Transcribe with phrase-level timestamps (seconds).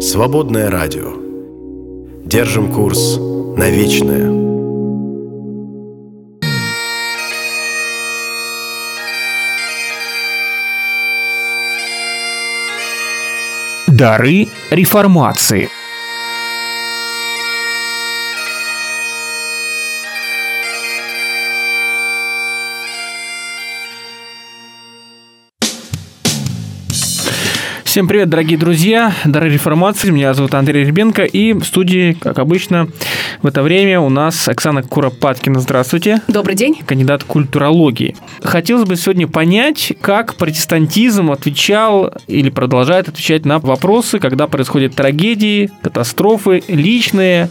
[0.00, 1.12] Свободное радио.
[2.24, 4.30] Держим курс на вечное.
[13.88, 15.68] Дары реформации–
[27.90, 30.10] Всем привет, дорогие друзья, дорогие реформации.
[30.10, 31.24] Меня зовут Андрей Ребенко.
[31.24, 32.86] И в студии, как обычно,
[33.42, 35.58] в это время у нас Оксана Куропаткина.
[35.58, 36.20] Здравствуйте.
[36.28, 36.80] Добрый день.
[36.86, 38.14] Кандидат культурологии.
[38.44, 45.68] Хотелось бы сегодня понять, как протестантизм отвечал или продолжает отвечать на вопросы, когда происходят трагедии,
[45.82, 47.50] катастрофы, личные,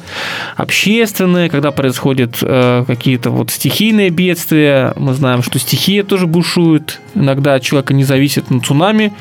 [0.55, 4.93] общественные, когда происходят э, какие-то вот стихийные бедствия.
[4.95, 7.01] Мы знаем, что стихия тоже бушует.
[7.13, 9.11] Иногда от человека не зависит, на цунами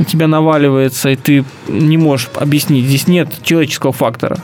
[0.00, 2.86] на тебя наваливается разваливается, и ты не можешь объяснить.
[2.86, 4.38] Здесь нет человеческого фактора.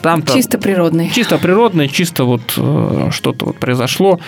[0.00, 1.10] Там чисто природный.
[1.10, 4.18] Чисто природный, чисто вот э, что-то вот произошло.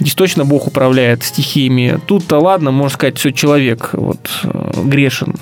[0.00, 2.00] Здесь точно Бог управляет стихиями.
[2.06, 5.36] Тут-то ладно, можно сказать, все человек вот э, грешен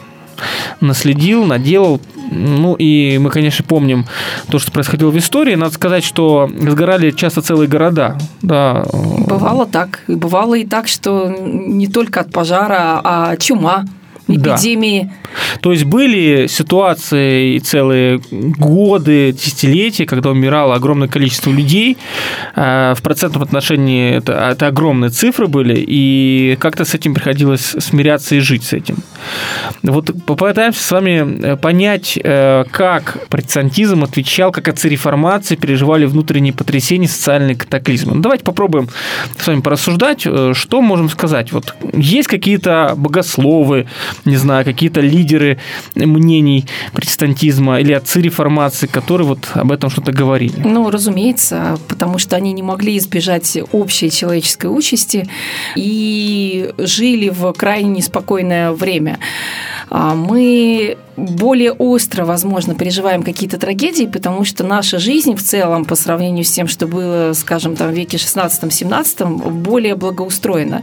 [0.80, 2.00] наследил, наделал.
[2.30, 4.04] Ну и мы, конечно, помним
[4.50, 5.54] то, что происходило в истории.
[5.54, 8.18] Надо сказать, что сгорали часто целые города.
[8.42, 8.84] Да.
[8.92, 10.02] Бывало так.
[10.08, 13.84] Бывало и так, что не только от пожара, а чума
[14.28, 15.02] эпидемии.
[15.02, 15.60] Да.
[15.60, 21.96] То есть были ситуации и целые годы, десятилетия, когда умирало огромное количество людей.
[22.54, 28.34] А, в процентном отношении это, это огромные цифры были, и как-то с этим приходилось смиряться
[28.36, 28.96] и жить с этим.
[29.82, 36.52] Вот попытаемся с вами э, понять, э, как протестантизм отвечал, как отцы реформации переживали внутренние
[36.52, 38.14] потрясения, социальные катаклизмы.
[38.14, 38.88] Ну, давайте попробуем
[39.38, 41.52] с вами порассуждать, э, что можем сказать.
[41.52, 43.86] Вот есть какие-то богословы,
[44.24, 45.58] не знаю, какие-то лидеры
[45.94, 50.60] мнений протестантизма или отцы реформации, которые вот об этом что-то говорили?
[50.64, 55.28] Ну, разумеется, потому что они не могли избежать общей человеческой участи
[55.76, 59.18] и жили в крайне неспокойное время.
[59.90, 65.94] А мы более остро, возможно, переживаем какие-то трагедии, потому что наша жизнь в целом, по
[65.94, 70.82] сравнению с тем, что было, скажем, там, в веке 16-17, более благоустроена.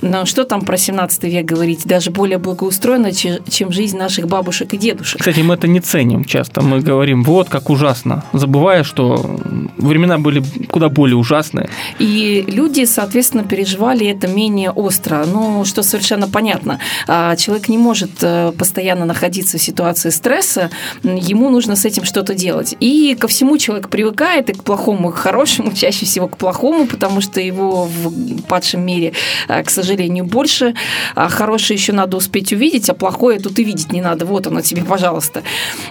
[0.00, 1.84] Но что там про 17 век говорить?
[1.84, 5.20] Даже более благоустроена, чем жизнь наших бабушек и дедушек.
[5.20, 6.62] Кстати, мы это не ценим часто.
[6.62, 9.38] Мы говорим, вот как ужасно, забывая, что
[9.76, 11.68] времена были куда более ужасные.
[11.98, 15.24] И люди, соответственно, переживали это менее остро.
[15.26, 16.78] Ну, что совершенно понятно.
[17.08, 19.71] А человек не может э, постоянно находиться в ситуации
[20.10, 20.70] стресса,
[21.02, 22.74] ему нужно с этим что-то делать.
[22.80, 26.86] И ко всему человек привыкает, и к плохому, и к хорошему, чаще всего к плохому,
[26.86, 29.12] потому что его в падшем мире,
[29.48, 30.74] э, к сожалению, больше.
[31.14, 34.26] А хорошее еще надо успеть увидеть, а плохое тут и видеть не надо.
[34.26, 35.42] Вот оно тебе, пожалуйста.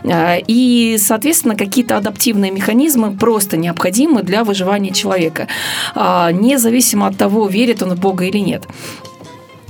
[0.03, 5.47] Э, и, соответственно, какие-то адаптивные механизмы просто необходимы для выживания человека,
[5.96, 8.64] а, независимо от того, верит он в Бога или нет.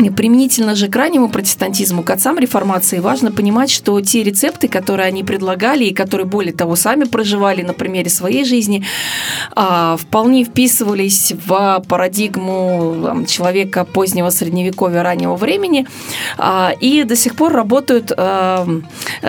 [0.09, 5.23] Применительно же к раннему протестантизму, к отцам реформации, важно понимать, что те рецепты, которые они
[5.23, 8.85] предлагали и которые, более того, сами проживали на примере своей жизни,
[9.55, 15.87] а, вполне вписывались в парадигму человека позднего средневековья, раннего времени,
[16.37, 18.67] а, и до сих пор работают а,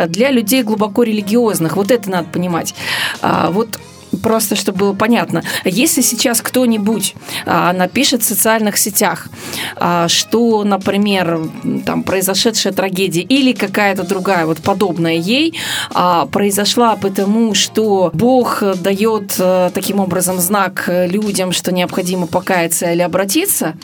[0.09, 1.77] для людей глубоко религиозных.
[1.77, 2.75] Вот это надо понимать.
[3.23, 3.79] Вот
[4.23, 5.43] просто чтобы было понятно.
[5.65, 7.15] Если сейчас кто-нибудь
[7.47, 9.29] а, напишет в социальных сетях,
[9.77, 11.51] а, что, например,
[11.85, 15.59] там произошедшая трагедия или какая-то другая вот подобная ей
[15.91, 23.03] а, произошла потому, что Бог дает а, таким образом знак людям, что необходимо покаяться или
[23.03, 23.75] обратиться,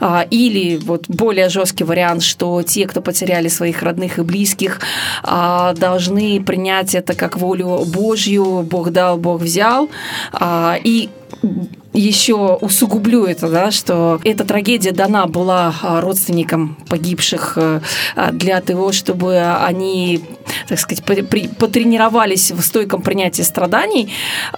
[0.00, 4.80] а, или вот более жесткий вариант, что те, кто потеряли своих родных и близких,
[5.22, 9.83] а, должны принять это как волю Божью, Бог дал, Бог взял,
[10.32, 11.10] А, и
[11.94, 17.80] еще усугублю это, да, что эта трагедия дана была а, родственникам погибших э,
[18.16, 20.20] а, для того, чтобы они,
[20.68, 24.12] так сказать, потренировались в стойком принятии страданий.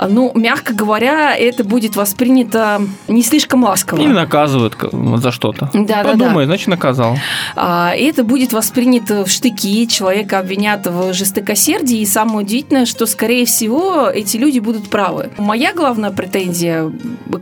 [0.08, 4.00] Ну, мягко говоря, это будет воспринято не слишком ласково.
[4.00, 4.76] Или наказывают
[5.16, 5.70] за что-то.
[5.74, 6.44] Да, Подумай, да, да.
[6.46, 7.16] значит, наказал.
[7.56, 13.44] И это будет воспринято в штыки, человека обвинят в жестокосердии, и самое удивительное, что, скорее
[13.44, 15.30] всего, эти люди будут правы.
[15.36, 16.90] Моя главная претензия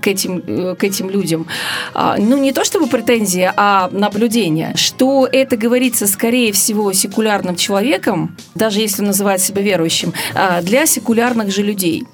[0.01, 1.47] к этим, к этим людям.
[1.95, 8.37] А, ну, не то чтобы претензия, а наблюдение, что это говорится, скорее всего, секулярным человеком,
[8.55, 12.05] даже если он называет себя верующим, а, для секулярных же людей.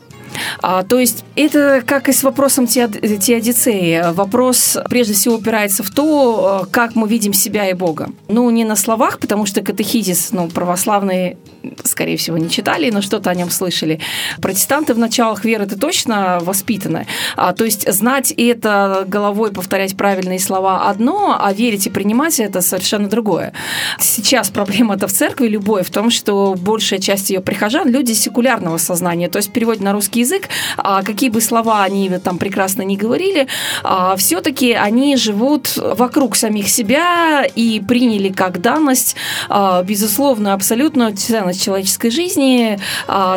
[0.62, 4.12] А, то есть это как и с вопросом теодицеи.
[4.12, 8.10] Вопрос прежде всего упирается в то, как мы видим себя и Бога.
[8.28, 11.36] Ну, не на словах, потому что катехизис, ну, православные,
[11.84, 14.00] скорее всего, не читали, но что-то о нем слышали.
[14.40, 17.06] Протестанты в началах веры это точно воспитаны.
[17.36, 22.60] А, то есть знать это головой, повторять правильные слова одно, а верить и принимать это
[22.60, 23.52] совершенно другое.
[23.98, 29.28] Сейчас проблема-то в церкви любой в том, что большая часть ее прихожан люди секулярного сознания,
[29.28, 33.46] то есть переводят на русский язык, а какие бы слова они там прекрасно не говорили,
[33.82, 39.16] а все-таки они живут вокруг самих себя и приняли как данность
[39.48, 42.78] а, безусловную абсолютную ценность человеческой жизни,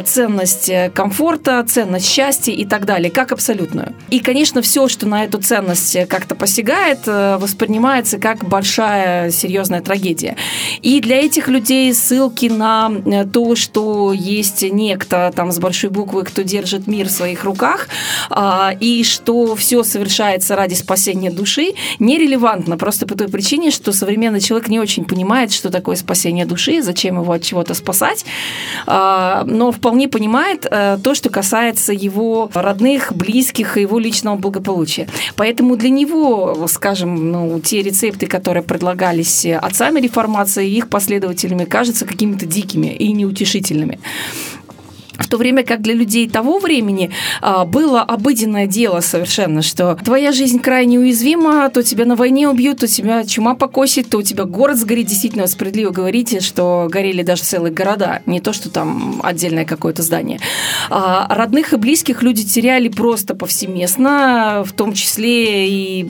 [0.06, 3.94] ценность комфорта, ценность счастья и так далее, как абсолютную.
[4.10, 10.36] И, конечно, все, что на эту ценность как-то посягает, э, воспринимается как большая серьезная трагедия.
[10.82, 16.24] И для этих людей ссылки на э, то, что есть некто там с большой буквы,
[16.24, 17.88] кто держит мир в своих руках,
[18.30, 24.42] а, и что все совершается ради спасения души, нерелевантно просто по той причине, что современный
[24.42, 28.26] человек не очень понимает, что такое спасение души, зачем его от чего-то спасать,
[28.88, 35.08] а, но вполне понимает э, то, что касается его родных, близких и его личного благополучия.
[35.36, 42.46] Поэтому для него, скажем, ну, те рецепты, которые предлагались отцами реформации, их последователями, кажутся какими-то
[42.46, 44.00] дикими и неутешительными.
[45.18, 47.12] В то время как для людей того времени
[47.42, 52.80] а, было обыденное дело совершенно, что твоя жизнь крайне уязвима, то тебя на войне убьют,
[52.80, 55.08] то тебя чума покосит, то у тебя город сгорит.
[55.08, 60.40] Действительно, справедливо говорите, что горели даже целые города, не то, что там отдельное какое-то здание.
[60.90, 66.02] А, родных и близких люди теряли просто повсеместно, в том числе и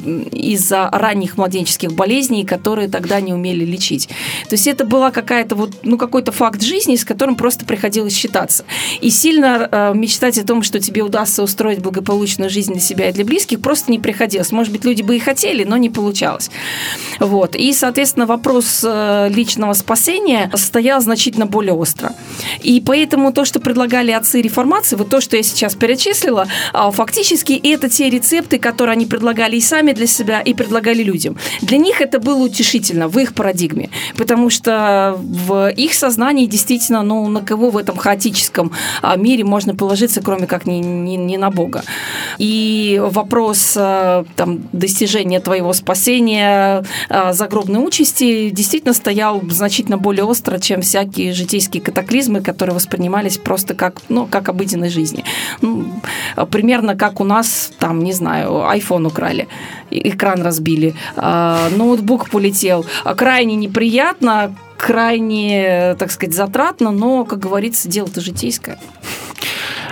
[0.53, 4.07] из-за ранних младенческих болезней, которые тогда не умели лечить.
[4.47, 8.63] То есть это была какая-то вот, ну, какой-то факт жизни, с которым просто приходилось считаться.
[9.01, 13.13] И сильно э, мечтать о том, что тебе удастся устроить благополучную жизнь для себя и
[13.13, 14.51] для близких, просто не приходилось.
[14.51, 16.49] Может быть, люди бы и хотели, но не получалось.
[17.19, 17.55] Вот.
[17.55, 22.13] И, соответственно, вопрос э, личного спасения стоял значительно более остро.
[22.61, 27.53] И поэтому то, что предлагали отцы реформации, вот то, что я сейчас перечислила, э, фактически
[27.53, 31.37] это те рецепты, которые они предлагали и сами для себя, и предлагали людям.
[31.61, 37.27] Для них это было утешительно в их парадигме, потому что в их сознании действительно, ну,
[37.27, 38.82] на кого в этом хаотическом а,
[39.17, 41.83] мире можно положиться, кроме как не, не, не на Бога.
[42.37, 50.59] И вопрос а, там, достижения твоего спасения, а, загробной участи действительно стоял значительно более остро,
[50.59, 55.23] чем всякие житейские катаклизмы, которые воспринимались просто как, ну, как обыденной жизни.
[55.61, 55.85] Ну,
[56.51, 59.47] примерно как у нас, там, не знаю, iPhone украли,
[59.89, 62.85] экран разбили, ноутбук полетел.
[63.15, 68.77] Крайне неприятно, крайне, так сказать, затратно, но, как говорится, дело-то житейское.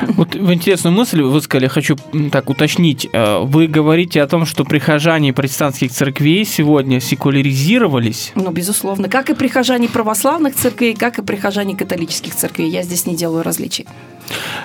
[0.08, 1.96] Вот в интересную мысль вы сказали, хочу
[2.32, 3.08] так уточнить.
[3.14, 8.32] Э, вы говорите о том, что прихожане протестантских церквей сегодня секуляризировались?
[8.36, 9.10] Ну, безусловно.
[9.10, 12.70] Как и прихожане православных церквей, как и прихожане католических церквей.
[12.70, 13.86] Я здесь не делаю различий.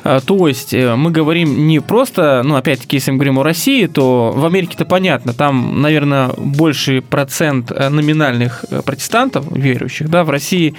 [0.07, 3.87] А, то есть э, мы говорим не просто, ну, опять-таки, если мы говорим о России,
[3.87, 10.31] то в Америке-то понятно, там, наверное, больший процент э, номинальных э, протестантов, верующих, да, в
[10.31, 10.75] России,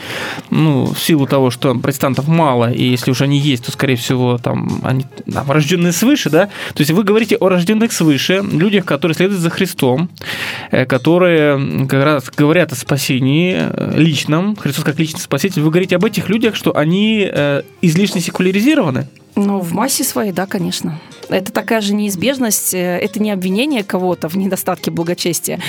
[0.50, 4.38] ну, в силу того, что протестантов мало, и если уж они есть, то, скорее всего,
[4.38, 9.16] там, они там, рожденные свыше, да, то есть вы говорите о рожденных свыше, людях, которые
[9.16, 10.10] следуют за Христом,
[10.72, 13.62] которые как раз говорят о спасении
[13.98, 17.30] личном, Христос как личный спаситель, вы говорите об этих людях, что они
[17.82, 19.10] излишне секуляризированы, ろうね。
[19.38, 21.00] Ну, в массе своей, да, конечно.
[21.30, 25.60] Это такая же неизбежность, э, это не обвинение кого-то в недостатке благочестия,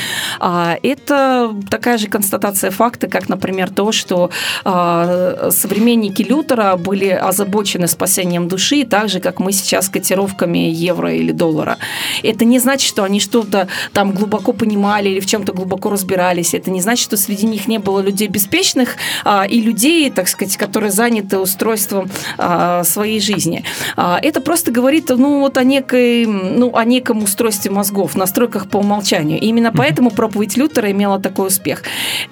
[0.40, 4.30] а это такая же констатация факта, как, например, то, что
[4.64, 11.32] а, современники Лютера были озабочены спасением души, так же, как мы сейчас котировками евро или
[11.32, 11.78] доллара.
[12.22, 16.54] Это не значит, что они что-то там глубоко понимали или в чем-то глубоко разбирались.
[16.54, 20.56] Это не значит, что среди них не было людей беспечных а, и людей, так сказать,
[20.56, 22.08] которые заняты устройством
[22.38, 23.57] а, своей жизни.
[23.96, 29.40] Это просто говорит, ну, вот о некой, ну, о неком устройстве мозгов, настройках по умолчанию.
[29.40, 31.82] И именно поэтому проповедь Лютера имела такой успех.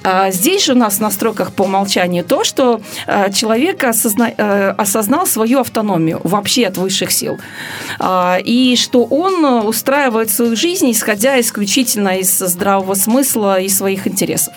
[0.02, 4.32] А здесь же у нас в настройках по умолчанию то, что а, человек осозна...
[4.36, 7.38] Э, осознал свою автономию вообще от высших сил.
[7.98, 14.54] А, и что он устраивает свою жизнь, исходя исключительно из здравого смысла и своих интересов.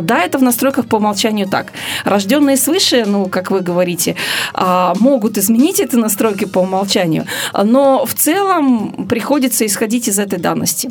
[0.00, 1.72] Да, это в настройках по умолчанию так.
[2.04, 4.16] Рожденные свыше, ну, как вы говорите,
[4.54, 10.88] могут изменить эти настройки по умолчанию, но в целом приходится исходить из этой данности.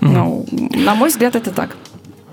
[0.00, 0.08] Mm-hmm.
[0.08, 1.76] Ну, на мой взгляд, это так.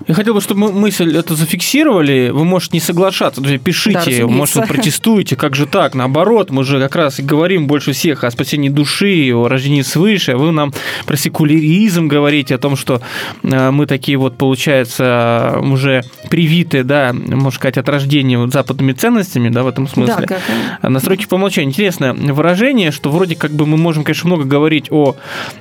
[0.08, 2.30] Я хотел бы, чтобы мы мысль это зафиксировали.
[2.32, 5.94] Вы можете не соглашаться, друзья, пишите, Да, может, вы протестуете, как же так?
[5.94, 10.32] Наоборот, мы же как раз и говорим больше всех о спасении души, о рождении свыше.
[10.32, 10.72] а Вы нам
[11.04, 13.02] про секуляризм говорите, о том, что
[13.42, 19.50] э, мы такие вот, получается, уже привитые, да, можно сказать, от рождения вот западными ценностями,
[19.50, 20.24] да, в этом смысле.
[20.26, 20.40] Да, как,
[20.82, 21.68] э, Настройки по умолчанию.
[21.68, 25.16] Интересное выражение, что вроде как бы мы можем, конечно, много говорить о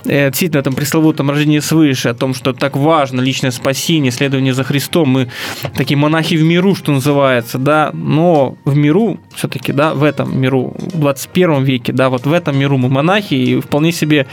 [0.06, 4.64] э, действительно этом пресловутом рождении свыше, о том, что так важно личное спасение, следование за
[4.64, 5.10] Христом.
[5.10, 5.28] Мы
[5.76, 10.74] такие монахи в миру, что называется, да, но в миру все-таки, да, в этом миру,
[10.78, 14.28] в 21 веке, да, вот в этом миру мы монахи и вполне себе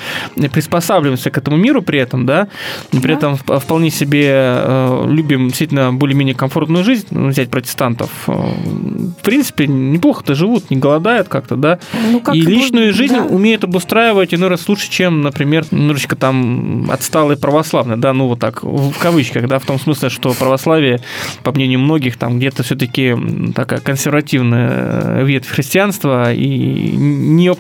[0.53, 2.49] приспосабливаемся к этому миру при этом, да,
[2.93, 3.19] и при Да.
[3.19, 9.23] этом вп- вполне себе э, любим действительно более-менее комфортную жизнь, ну, взять протестантов, э, в
[9.23, 11.79] принципе, неплохо-то живут, не голодают как-то, да,
[12.13, 13.23] ну, как и личную жизнь да.
[13.25, 18.63] умеют обустраивать иной раз лучше, чем, например, немножечко там отсталые православные, да, ну вот так,
[18.63, 21.01] в кавычках, да, в том смысле, что православие,
[21.43, 23.15] по мнению многих, там где-то все-таки
[23.55, 26.49] такая консервативная ветвь христианства и
[26.97, 27.55] не о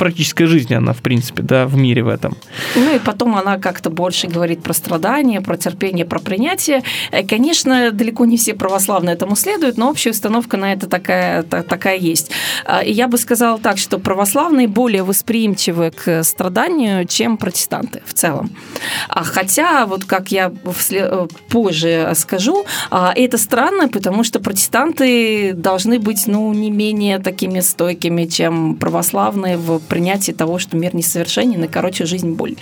[0.46, 2.36] жизни она, в принципе, да, в мире в этом.
[2.76, 6.82] Ну и потом она как-то больше говорит про страдания, про терпение, про принятие.
[7.10, 11.62] Э, Конечно, далеко не все православные этому следуют, но общая установка на это такая, та-
[11.62, 12.30] такая есть.
[12.64, 18.14] А, И я бы сказала так, что православные более восприимчивы к страданию, чем протестанты в
[18.14, 18.50] целом.
[19.08, 20.52] А Хотя, вот как я
[20.90, 27.60] э, позже скажу, а, это странно, потому что протестанты должны быть ну, не менее такими
[27.60, 32.56] стойкими, чем православные в принятии того, что мир несовершенен, и, короче, жизнь– боль.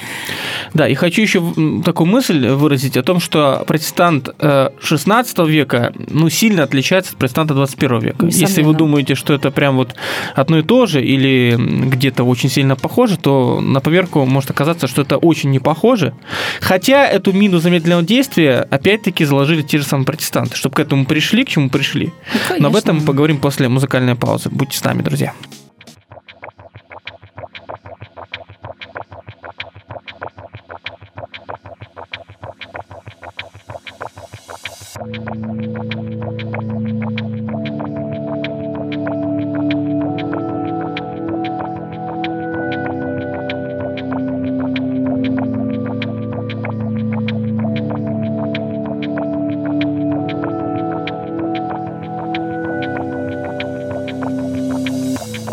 [0.74, 1.42] Да, и хочу еще
[1.84, 7.54] такую мысль выразить о том, что протестант э, 16 века ну, сильно отличается от протестанта
[7.54, 8.26] 21 века.
[8.26, 8.78] Если вы Несомненно.
[8.78, 9.94] думаете, что это прям вот
[10.34, 15.02] одно и то же или где-то очень сильно похоже, то на поверку может оказаться, что
[15.02, 16.14] это очень не похоже.
[16.60, 21.44] Хотя эту мину замедленного действия опять-таки заложили те же самые протестанты, чтобы к этому пришли,
[21.44, 22.12] к чему пришли.
[22.50, 24.50] Ну, Но об этом мы поговорим после музыкальной паузы.
[24.50, 25.34] Будьте с нами, друзья.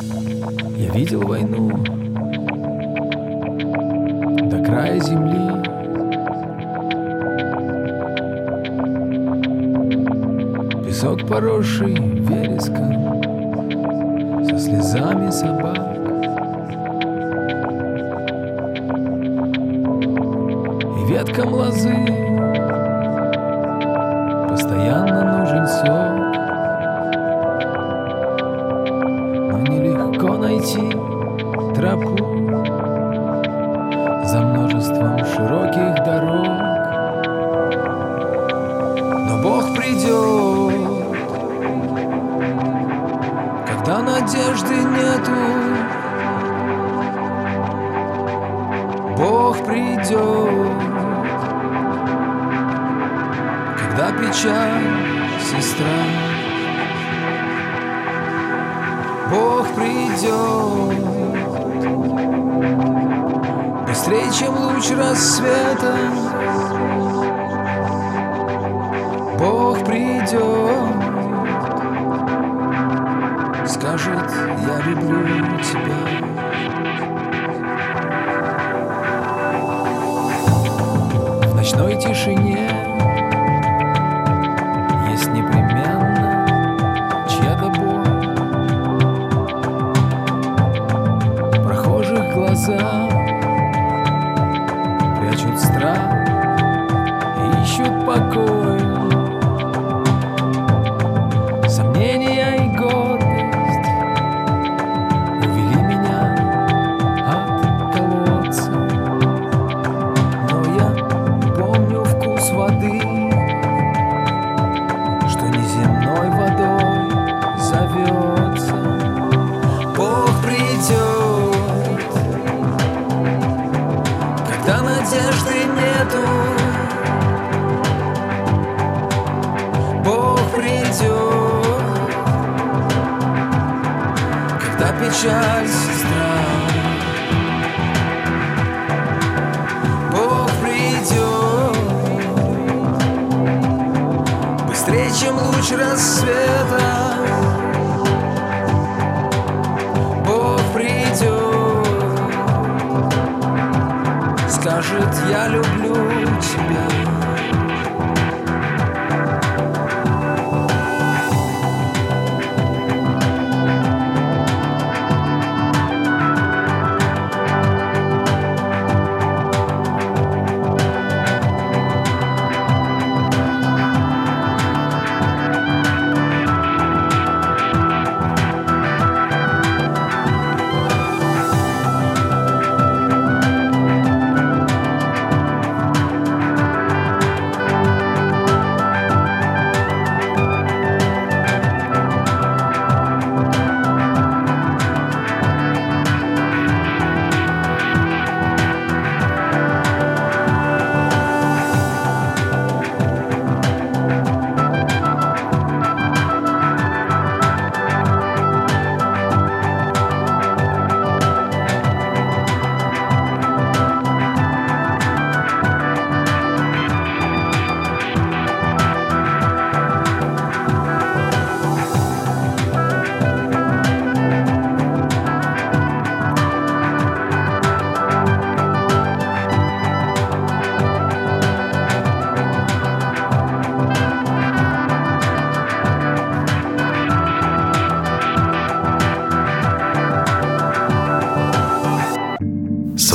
[0.01, 1.70] Я видел войну
[4.50, 5.39] до края земли.
[10.86, 12.94] Песок поросший вереском
[14.46, 15.69] со слезами собак.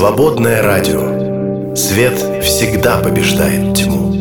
[0.04, 1.74] Свободное радио.
[1.74, 4.12] Свет всегда побеждает тьму.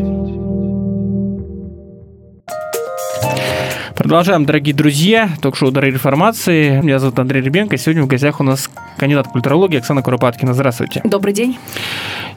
[3.94, 6.80] Продолжаем, дорогие друзья, ток-шоу «Дары реформации».
[6.80, 7.76] Меня зовут Андрей Ребенко.
[7.76, 10.54] Сегодня в гостях у нас кандидат культурологии Оксана Куропаткина.
[10.54, 11.02] Здравствуйте.
[11.04, 11.58] Добрый день.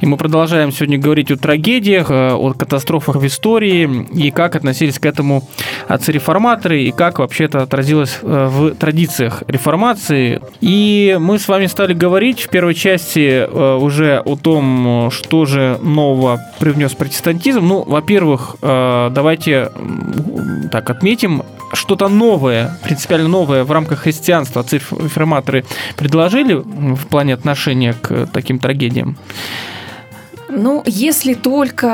[0.00, 4.98] И мы продолжаем сегодня говорить о трагедиях, э, о катастрофах в истории и как относились
[4.98, 5.48] к этому
[5.88, 10.40] отцы-реформаторы и как вообще это отразилось э, в традициях реформации.
[10.60, 15.78] И мы с вами стали говорить в первой части э, уже о том, что же
[15.82, 17.66] нового привнес протестантизм.
[17.66, 19.70] Ну, во-первых, давайте
[20.70, 25.64] так отметим, что-то новое, принципиально новое в рамках христианства отцы-реформаторы
[25.96, 29.16] предложили в плане отношения к таким трагедиям?
[30.48, 31.88] Ну, если только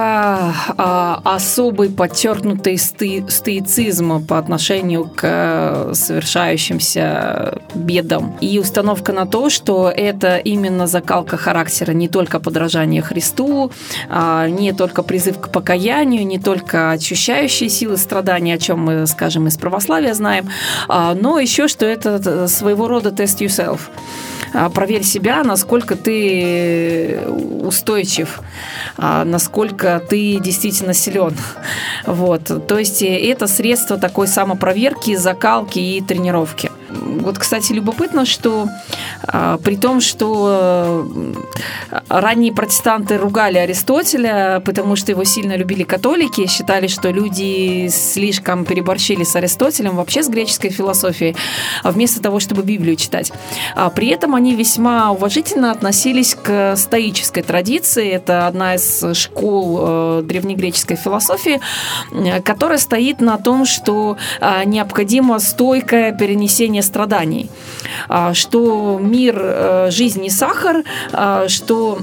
[0.77, 9.49] а, особый подчеркнутый сты, стоицизм по отношению к э, совершающимся бедам и установка на то,
[9.49, 13.73] что это именно закалка характера, не только подражание Христу,
[14.11, 19.49] а, не только призыв к покаянию, не только ощущающие силы страдания, о чем мы, скажем,
[19.49, 20.49] из православия знаем,
[20.89, 23.81] а, но еще, что это э, своего рода тест yourself.
[24.55, 27.21] А, проверь себя, насколько ты
[27.63, 28.41] устойчив,
[28.97, 31.35] а, насколько ты действительно силен.
[32.07, 32.67] Вот.
[32.67, 36.71] То есть это средство такой самопроверки, закалки и тренировки.
[36.93, 38.69] Вот, кстати, любопытно, что
[39.23, 40.97] а, при том, что
[42.09, 49.25] ранние протестанты ругали Аристотеля, потому что его сильно любили католики, считали, что люди слишком переборщили
[49.25, 51.37] с Аристотелем, вообще с греческой философией,
[51.85, 53.33] вместо того, чтобы Библию читать.
[53.75, 58.11] А при этом они весьма уважительно относились к стоической традиции.
[58.11, 61.61] Это одна из школ э, древнегреческой философии,
[62.45, 67.51] которая стоит на том, что а, необходимо стойкое перенесение страданий,
[68.09, 71.99] а, что мир, э, жизнь не сахар, а, что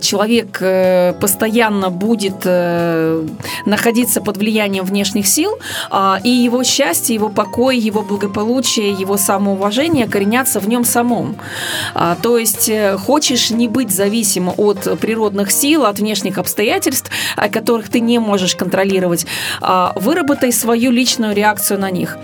[0.00, 3.26] человек э, постоянно будет э,
[3.66, 5.58] находиться под влиянием внешних сил,
[5.90, 11.36] а, и его счастье, его покой, его благополучие, его самоуважение коренятся в нем самом.
[11.94, 12.70] А, то есть
[13.06, 17.10] хочешь не быть зависим от природных сил, от внешних обстоятельств,
[17.50, 19.26] которых ты не можешь контролировать,
[19.60, 22.18] а, выработай свою личную реакцию на них.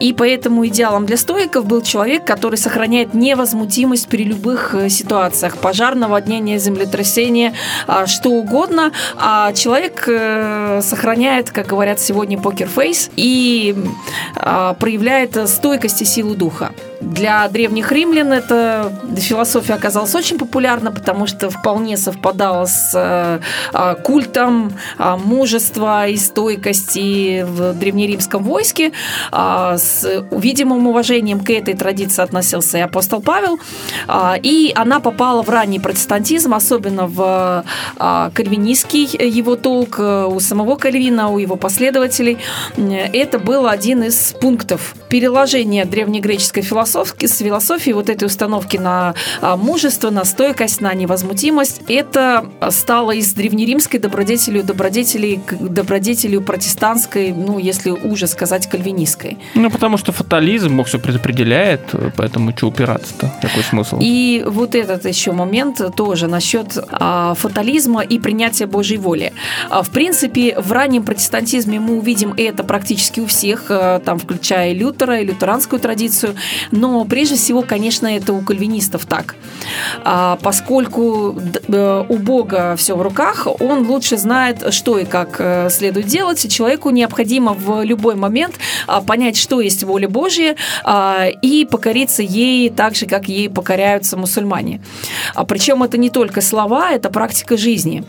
[0.00, 5.56] И поэтому идеалом для стоиков был человек, который сохраняет невозмутимость при любых ситуациях.
[5.56, 7.54] Пожар, наводнение, землетрясение,
[7.86, 13.74] а, что угодно, а человек э, сохраняет, как говорят сегодня, покерфейс и
[14.36, 16.72] а, проявляет стойкость и силу духа.
[17.00, 23.40] Для древних римлян эта философия оказалась очень популярна, потому что вполне совпадала с э,
[23.72, 28.92] а, культом мужества и стойкости в древнеримском войске.
[29.30, 33.58] С видимым уважением к этой традиции относился и апостол Павел.
[34.42, 37.64] И она попала в ранний протестантизм, особенно в
[37.96, 42.38] а, кальвинистский его толк, э, у самого Кальвина, у его последователей.
[42.76, 49.56] Это был один из пунктов переложение древнегреческой философии, с философии вот этой установки на а,
[49.56, 57.58] мужество, на стойкость, на невозмутимость, это стало из древнеримской добродетелью добродетелей к добродетелью протестантской, ну,
[57.58, 59.38] если уже сказать, кальвинистской.
[59.54, 61.80] Ну, потому что фатализм, Бог все предопределяет,
[62.16, 63.32] поэтому что упираться-то?
[63.42, 63.98] Какой смысл?
[64.00, 69.32] И вот этот еще момент тоже насчет а, фатализма и принятия Божьей воли.
[69.70, 73.70] А, в принципе, в раннем протестантизме мы увидим это практически у всех,
[74.04, 76.34] там, включая Лютера и лютеранскую традицию,
[76.72, 79.36] но прежде всего, конечно, это у кальвинистов так.
[80.04, 81.36] А, поскольку
[81.68, 86.52] д- у Бога все в руках, он лучше знает, что и как э, следует делать,
[86.52, 88.56] человеку необходимо в любой момент
[88.86, 94.16] а, понять, что есть воля Божья, а, и покориться ей так же, как ей покоряются
[94.16, 94.80] мусульмане.
[95.46, 98.04] Причем это не только слова, это практика жизни.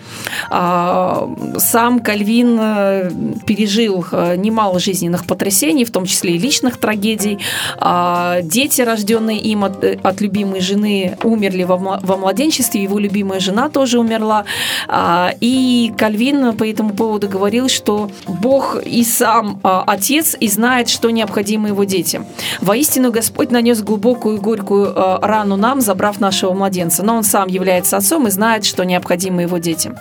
[0.49, 3.11] Сам Кальвин э,
[3.45, 7.39] пережил э, немало жизненных потрясений, в том числе и личных трагедий.
[7.77, 13.39] А, дети, рожденные им от, э, от любимой жены, умерли во, во младенчестве, его любимая
[13.39, 14.45] жена тоже умерла.
[14.87, 20.89] А, и Кальвин по этому поводу говорил, что Бог и сам а, Отец и знает,
[20.89, 22.25] что необходимо его детям.
[22.61, 27.03] Воистину Господь нанес глубокую и горькую рану нам, забрав нашего младенца.
[27.03, 29.97] Но он сам является отцом и знает, что необходимо его детям.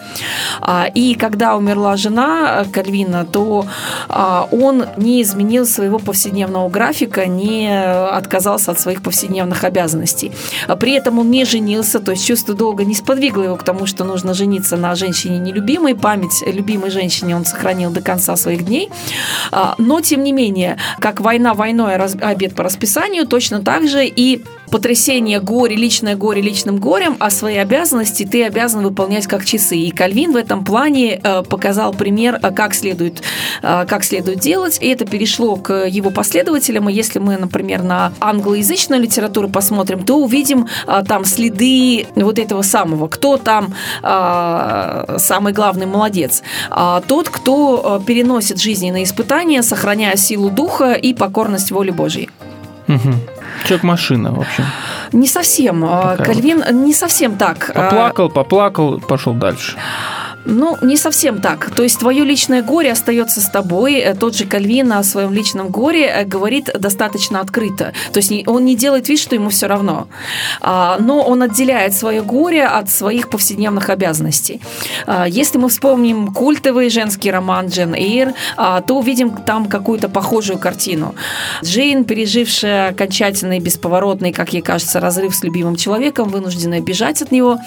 [0.94, 3.66] И когда умерла жена э, Кальвина, то
[4.08, 10.32] он не изменил своего повседневного графика, не отказался от своих повседневных обязанностей.
[10.80, 14.04] При этом он не женился, то есть чувство долга не сподвигло его к тому, что
[14.04, 15.94] нужно жениться на женщине нелюбимой.
[15.94, 18.90] Память любимой женщине он сохранил до конца своих дней.
[19.50, 24.06] А, Но, тем не менее, как война войной, а обед по расписанию, точно так же
[24.06, 29.76] и потрясение, горе, личное горе личным горем, а свои обязанности ты обязан выполнять как часы.
[29.76, 33.22] И Кальвин в этом плане э, показал пример, э, как следует,
[33.62, 36.88] э, как следует делать, и это перешло к его последователям.
[36.88, 40.68] И если мы, например, на англоязычную литературу посмотрим, то увидим
[41.08, 43.08] там следы вот этого самого.
[43.08, 46.42] Кто там самый главный молодец?
[47.06, 52.30] Тот, кто переносит жизненные испытания, сохраняя силу духа и покорность воле Божьей.
[52.86, 53.14] Мгм.
[53.66, 54.64] Человек-машина, в общем.
[55.12, 55.84] Не совсем.
[55.84, 57.70] А, Такая Кальвин не совсем так.
[57.74, 59.76] А, Поплакал, поплакал, пошел дальше.
[60.50, 61.70] Ну, не совсем так.
[61.74, 63.96] То есть твое личное горе остается с тобой.
[63.96, 67.92] Э, Тот же Кальвин о своем личном горе э, говорит достаточно открыто.
[68.12, 70.08] То есть он не делает вид, что ему все равно.
[70.62, 74.62] А, Но он отделяет свое горе от своих повседневных обязанностей.
[75.06, 80.58] А, Если мы вспомним культовый женский роман Джен Эйр, а, то увидим там какую-то похожую
[80.58, 81.14] картину.
[81.62, 87.58] Джейн, пережившая окончательный, бесповоротный, как ей кажется, разрыв с любимым человеком, вынужденная бежать от него,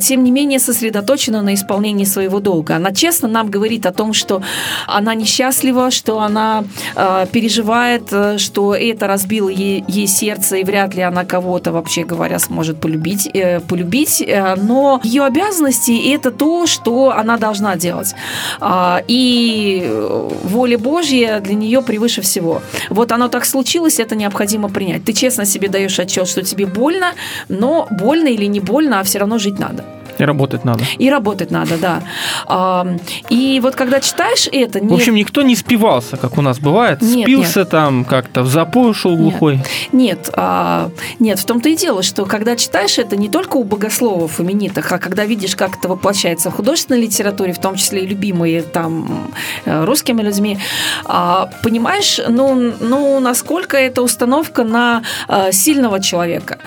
[0.00, 2.76] тем не менее сосредоточена на исполнении своего долга.
[2.76, 4.42] Она честно нам говорит о том, что
[4.86, 11.02] она несчастлива, что она э, переживает, что это разбило ей, ей сердце, и вряд ли
[11.02, 13.28] она кого-то, вообще говоря, сможет полюбить.
[13.32, 14.22] э, полюбить.
[14.22, 18.14] Э, но ее обязанности– это то, что она должна делать.
[18.60, 22.62] А, и э, воля Божья для нее превыше всего.
[22.90, 25.04] Вот оно так случилось, это необходимо принять.
[25.04, 27.12] Ты честно себе даешь отчет, что тебе больно,
[27.48, 29.84] но больно или не больно, а все равно жить надо.
[30.22, 30.84] И работать надо.
[30.98, 32.02] И работать надо, да.
[32.46, 32.86] А,
[33.28, 34.78] И вот когда читаешь это...
[34.78, 37.02] В общем, никто не спивался, как у нас бывает.
[37.02, 39.60] Нет, Спился там как-то, в запой ушел глухой.
[39.90, 44.40] Нет, а, нет, в том-то и дело, что когда читаешь это не только у богословов
[44.40, 48.62] именитых, а когда видишь, как это воплощается в художественной литературе, в том числе и любимые
[48.62, 49.32] там
[49.64, 50.58] э, русскими людьми,
[51.04, 56.58] а, понимаешь, ну, ну, насколько это установка на э, сильного человека.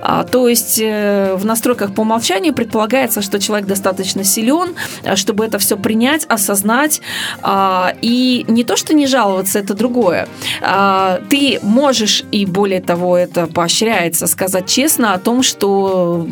[0.00, 5.44] А, то есть э, в настройках по умолчанию предполагается, что человек достаточно силен, э, чтобы
[5.44, 7.00] это все принять, осознать,
[7.42, 10.28] а, и не то, что не жаловаться, это другое.
[10.60, 16.26] А, Ты можешь, и более того, это поощряется, сказать честно о том, что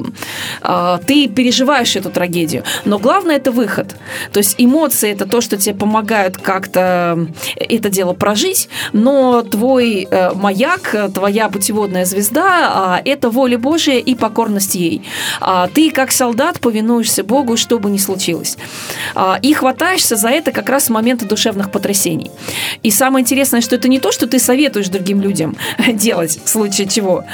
[0.62, 2.64] а, ты переживаешь эту трагедию.
[2.84, 3.96] Но главное это выход.
[4.32, 10.32] То есть эмоции это то, что тебе помогают как-то это дело прожить, но твой э,
[10.34, 15.02] маяк, твоя путеводная звезда это воля Божия и покорность ей.
[15.74, 18.56] Ты как солдат повинуешься Богу, что бы ни случилось.
[19.14, 22.30] А, И хватаешься за это как раз в моменты душевных потрясений.
[22.82, 25.56] И самое интересное, что это не то, что ты советуешь другим людям
[25.92, 27.24] делать в случае чего,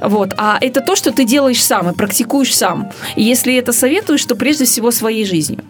[0.00, 2.90] вот, а это то, что ты делаешь сам и практикуешь сам.
[3.14, 5.60] И если это советуешь, то прежде всего своей жизнью.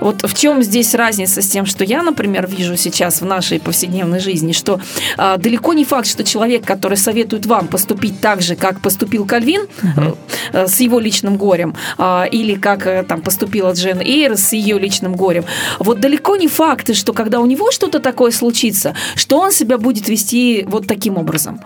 [0.00, 4.20] Вот в чем здесь разница с тем, что я, например, вижу сейчас в нашей повседневной
[4.20, 4.80] жизни, что
[5.16, 9.66] а, далеко не факт, что человек, который советует вам поступить так же, как поступил Кальвин
[9.82, 10.12] э,
[10.52, 14.52] э, с его личным горем, а, или или как э, там поступила Джен Эйр с
[14.52, 15.44] ее личным горем.
[15.78, 20.08] Вот далеко не факты, что когда у него что-то такое случится, что он себя будет
[20.08, 21.60] вести вот таким образом.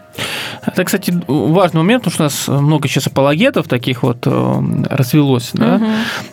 [0.67, 5.51] Это, кстати, важный момент, потому что у нас много сейчас апологетов таких вот э, развелось,
[5.53, 5.81] да,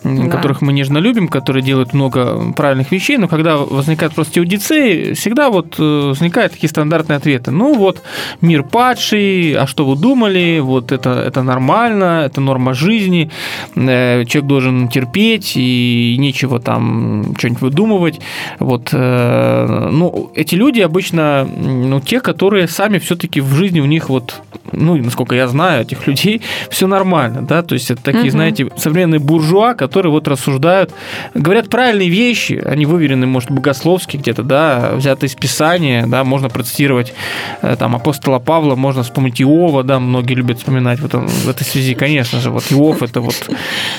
[0.02, 0.30] Мгм.
[0.30, 0.66] которых Да.
[0.66, 5.76] мы нежно любим, которые делают много правильных вещей, но когда возникает просто теодицеи, всегда вот
[5.78, 7.50] э, возникают такие стандартные ответы.
[7.50, 8.02] Ну вот,
[8.40, 13.30] мир падший, а что вы думали, вот это, это нормально, это норма жизни,
[13.76, 18.20] э, человек должен терпеть, и нечего там что-нибудь выдумывать.
[18.58, 24.08] Вот, э, ну, эти люди обычно, ну, те, которые сами все-таки в жизни у них
[24.08, 28.30] вот, ну, насколько я знаю, этих людей все нормально, да, то есть это такие, Мгм.
[28.30, 30.92] знаете, современные буржуа, которые вот рассуждают,
[31.34, 37.14] говорят правильные вещи, они выверены, может, богословски где-то, да, взяты из Писания, да, можно процитировать
[37.62, 41.64] э, там апостола Павла, можно вспомнить Иова, да, многие любят вспоминать в, этом, в этой
[41.64, 43.50] связи, конечно же, вот Иов это вот,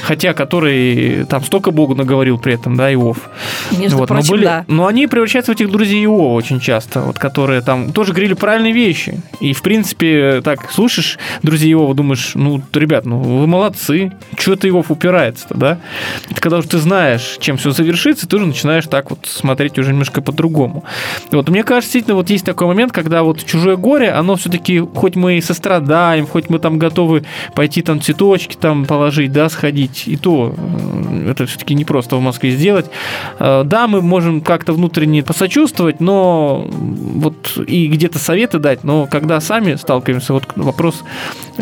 [0.04, 3.18] хотя который там столько Богу наговорил при этом, да, Иов.
[3.72, 4.66] Между Вот, прочим, но, были, да.
[4.68, 8.74] но они превращаются в этих друзей Иова очень часто, вот, которые там тоже говорили правильные
[8.74, 9.22] вещи.
[9.40, 14.68] И, в принципе, так, слушаешь друзей Иова, думаешь, ну, ребят, ну, вы молодцы, что это
[14.68, 15.80] Иов упирается-то, да?
[16.30, 19.92] Это когда уже ты знаешь, чем все завершится, ты уже начинаешь так вот смотреть уже
[19.92, 20.84] немножко по-другому.
[21.32, 24.80] И Вот мне кажется, действительно, вот есть такой момент, когда вот чужое горе, оно все-таки,
[24.80, 27.24] хоть мы и сострадаем, хоть мы там готовы
[27.56, 32.22] пойти там цветочки там положить, да, сходить, и то э, это все-таки не просто в
[32.22, 32.86] Москве сделать.
[33.40, 39.40] Э, Да, мы можем как-то внутренне посочувствовать, но вот и где-то советы дать, но когда
[39.42, 41.04] сами сталкиваемся, вот вопрос,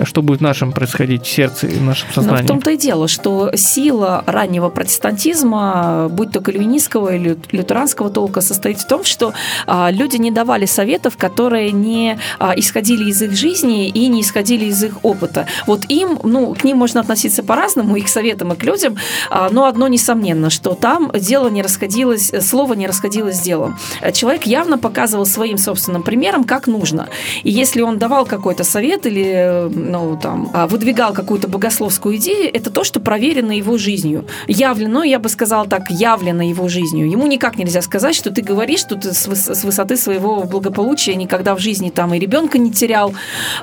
[0.04, 2.48] что будет в нашем происходить в сердце и в нашем Но в сознании.
[2.48, 8.88] том-то и дело, что сила раннего протестантизма, будь то кальвинистского или лютеранского толка, состоит в
[8.88, 9.34] том, что
[9.68, 14.66] а, люди не давали советов, которые не а, исходили из их жизни и не исходили
[14.66, 15.48] из их опыта.
[15.66, 18.96] Вот им, ну, к ним можно относиться по-разному, и к советам, и к людям,
[19.30, 23.78] а, но одно несомненно, что там дело не расходилось, слово не расходилось с делом.
[24.14, 27.10] Человек явно показывал своим собственным примером, как нужно.
[27.44, 32.70] И если он давал какой-то совет или ну, там, а, выдвигал какую-то богословскую идею, это
[32.70, 34.26] то, что проверено его жизнью.
[34.48, 37.10] Явлено, я бы сказала так, явлено его жизнью.
[37.10, 41.60] Ему никак нельзя сказать, что ты говоришь, что ты с высоты своего благополучия никогда в
[41.60, 43.14] жизни там и ребенка не терял,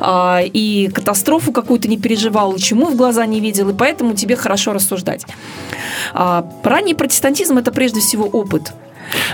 [0.01, 4.37] а, и катастрофу какую-то не переживал, и чему в глаза не видел, и поэтому тебе
[4.37, 5.27] хорошо рассуждать.
[6.15, 8.73] А, Ранний протестантизм– это прежде всего опыт.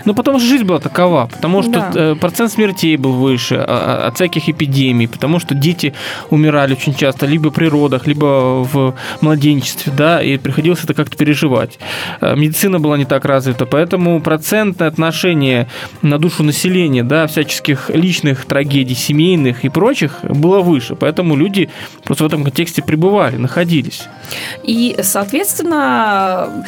[0.04, 1.92] Но потом же жизнь была такова, потому что Да.
[1.94, 3.64] э, процент смертей был выше а-
[4.04, 5.94] а- от всяких эпидемий, потому что дети
[6.30, 11.78] умирали очень часто либо при родах, либо в младенчестве, да, и приходилось это как-то переживать.
[12.20, 15.68] Э, Медицина была не так развита, поэтому процентное отношение
[16.02, 21.68] на душу населения, да, всяческих личных трагедий, семейных и прочих было выше, поэтому люди
[22.04, 24.02] просто в этом контексте пребывали, находились.
[24.62, 26.64] И, соответственно,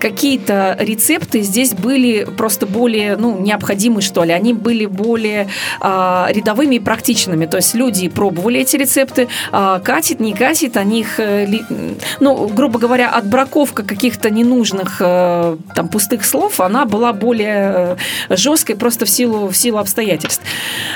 [0.00, 4.32] какие-то рецепты здесь были просто более, ну, необходимы, что ли.
[4.32, 5.48] Они были более
[5.80, 7.46] а, рядовыми и практичными.
[7.46, 11.46] То есть люди пробовали эти рецепты, а, катит, не катит, о них, э,
[12.20, 17.96] ну, грубо говоря, отбраковка каких-то ненужных э, там пустых слов, она была более
[18.28, 20.42] э, жесткой просто в силу, в силу обстоятельств.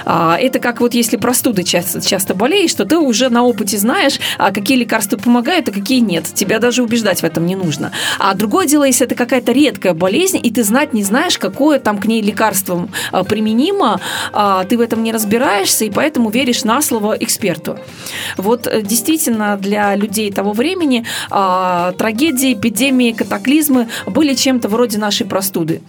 [0.05, 4.19] А, Это как вот если простудой часто, часто болеешь, что ты уже на опыте знаешь,
[4.39, 6.25] а какие лекарства помогают, а какие нет.
[6.35, 7.93] Тебя даже убеждать в этом не нужно.
[8.19, 11.99] А другое дело, если это какая-то редкая болезнь, и ты знать не знаешь, какое там
[11.99, 14.01] к ней лекарство а, применимо,
[14.33, 17.79] а, ты в этом не разбираешься, и поэтому веришь на слово эксперту.
[18.37, 25.27] Вот э, действительно для людей того времени а, трагедии, эпидемии, катаклизмы были чем-то вроде нашей
[25.27, 25.83] простуды.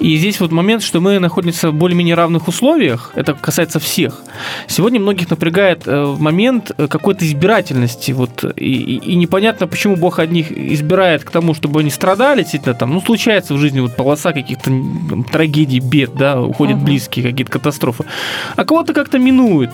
[0.00, 4.22] И здесь вот момент, что мы находимся в более-менее равных условиях, это касается всех.
[4.66, 10.50] Сегодня многих напрягает э, момент э, какой-то избирательности, вот, и, и- непонятно, почему Бог одних
[10.50, 14.70] избирает к тому, чтобы они страдали, действительно, там, ну, случается в жизни вот полоса каких-то
[15.30, 16.84] трагедий, бед, да, уходят Ага.
[16.86, 18.04] близкие, какие-то катастрофы,
[18.56, 19.70] а кого-то как-то минует,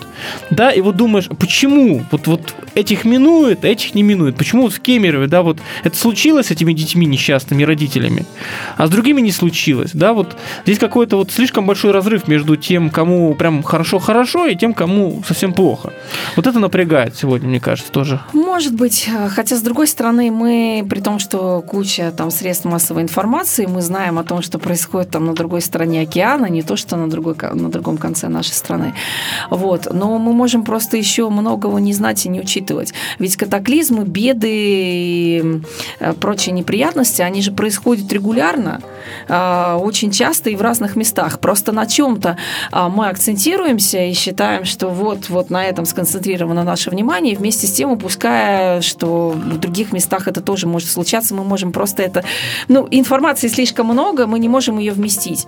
[0.51, 4.73] да, и вот думаешь, почему вот, вот этих минует, а этих не минует, почему вот
[4.73, 8.25] в Кемерове, да, вот это случилось с этими детьми несчастными родителями,
[8.77, 12.89] а с другими не случилось, да, вот здесь какой-то вот слишком большой разрыв между тем,
[12.89, 15.93] кому прям хорошо-хорошо, и тем, кому совсем плохо.
[16.35, 18.19] Вот это напрягает сегодня, мне кажется, тоже.
[18.33, 23.03] Может быть, э, хотя с другой стороны, мы, при том, что куча там средств массовой
[23.03, 26.95] информации, мы знаем о том, что происходит там на другой стороне океана, не то, что
[26.95, 28.93] на, другой, на другом конце нашей страны.
[29.49, 29.87] Вот.
[29.91, 32.93] Но мы можем просто еще многого не знать и не учитывать.
[33.19, 35.61] Ведь катаклизмы, беды и
[35.99, 38.81] э, прочие неприятности, они же происходят регулярно.
[39.27, 41.39] А, Очень очень часто и в разных местах.
[41.39, 42.37] Просто на чем-то
[42.71, 47.67] а, мы акцентируемся и считаем, что вот, вот на этом сконцентрировано наше внимание, и вместе
[47.67, 52.23] с тем упуская, что в других местах это тоже может случаться, мы можем просто это...
[52.69, 55.47] Ну, информации слишком много, мы не можем ее вместить.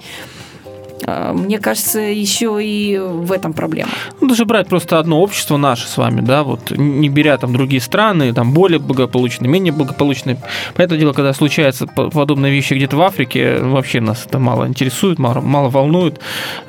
[1.05, 3.89] А, мне кажется, еще и в этом проблема.
[4.19, 7.81] Ну, даже брать просто одно общество наше с вами, да, вот не беря там другие
[7.81, 10.37] страны, там более благополучные, менее благополучные.
[10.75, 15.41] Поэтому дело, когда случаются подобные вещи где-то в Африке, вообще нас это мало интересует, мало,
[15.41, 16.19] мало волнует.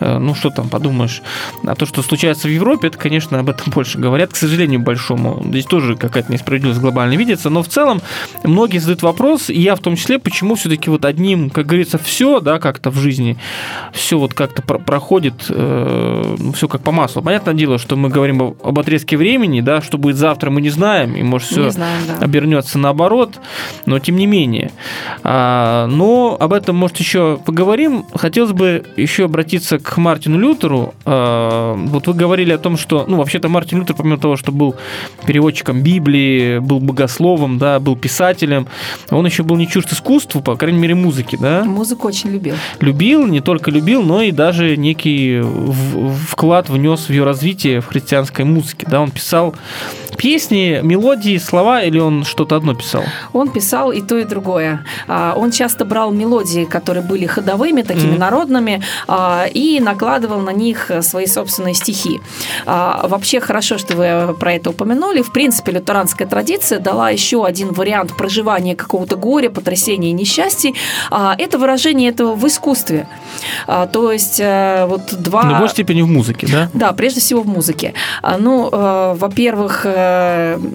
[0.01, 1.23] Э, ну, что там, подумаешь.
[1.67, 5.43] А то, что случается в Европе, это, конечно, об этом больше говорят, к сожалению, большому.
[5.47, 8.01] Здесь тоже какая-то несправедливость глобально видится, но в целом
[8.43, 12.41] многие задают вопрос, и я в том числе, почему все-таки вот одним, как говорится, все,
[12.41, 13.37] да, как-то в жизни,
[13.93, 17.23] все вот как-то про проходит э, ну, все как по маслу.
[17.23, 20.71] Понятное дело, что мы говорим об, об отрезке времени, да, что будет завтра, мы не
[20.71, 22.25] знаем, и может все знаем, да.
[22.25, 23.41] обернется наоборот,
[23.85, 24.71] но тем не менее.
[25.23, 28.07] А, но об этом, может, еще поговорим.
[28.15, 30.95] Хотелось бы еще обратиться к Мартину Лютеру.
[31.05, 34.77] А, вот вы говорили о том, что, ну, вообще-то Мартин Лютер, помимо того, что был
[35.27, 38.67] переводчиком Библии, был богословом, да, был писателем,
[39.11, 41.65] он еще был не чужд искусству, по крайней мере, музыки, да?
[41.65, 42.55] Музыку очень любил.
[42.81, 45.41] Любил, не только любил, но но и даже некий
[46.29, 48.87] вклад внес в ее развитие в христианской музыке.
[48.87, 49.55] Да, он писал
[50.17, 53.05] песни, мелодии, слова, или он что-то одно писал?
[53.33, 54.85] Он писал и то, и другое.
[55.09, 58.19] А, он часто брал мелодии, которые были ходовыми, такими mm-hmm.
[58.19, 62.21] народными, а, и накладывал на них свои собственные стихи.
[62.67, 65.23] А, вообще хорошо, что вы про это упомянули.
[65.23, 70.75] В принципе, лютеранская традиция дала еще один вариант проживания какого-то горя, потрясения и несчастий.
[71.11, 73.09] Это выражение этого в искусстве.
[73.67, 75.45] То есть э, вот два...
[75.45, 76.71] Но в большей степени в музыке, да?
[76.73, 77.95] Да, прежде всего в музыке.
[78.39, 80.02] Ну, э, во-первых, э,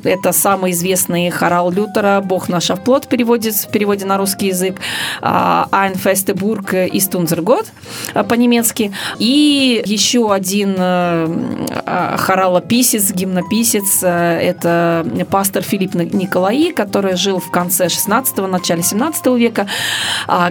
[0.04, 4.80] это самый известный хорал Лютера «Бог наш оплот» в переводе, в переводе на русский язык,
[5.22, 7.68] «Ein feste Burg ist unser Gott»
[8.28, 8.92] по-немецки.
[9.20, 10.76] И еще один
[12.18, 19.68] хоралописец, гимнописец, это пастор Филипп Николаи, который жил в конце 16-го, начале 17 века,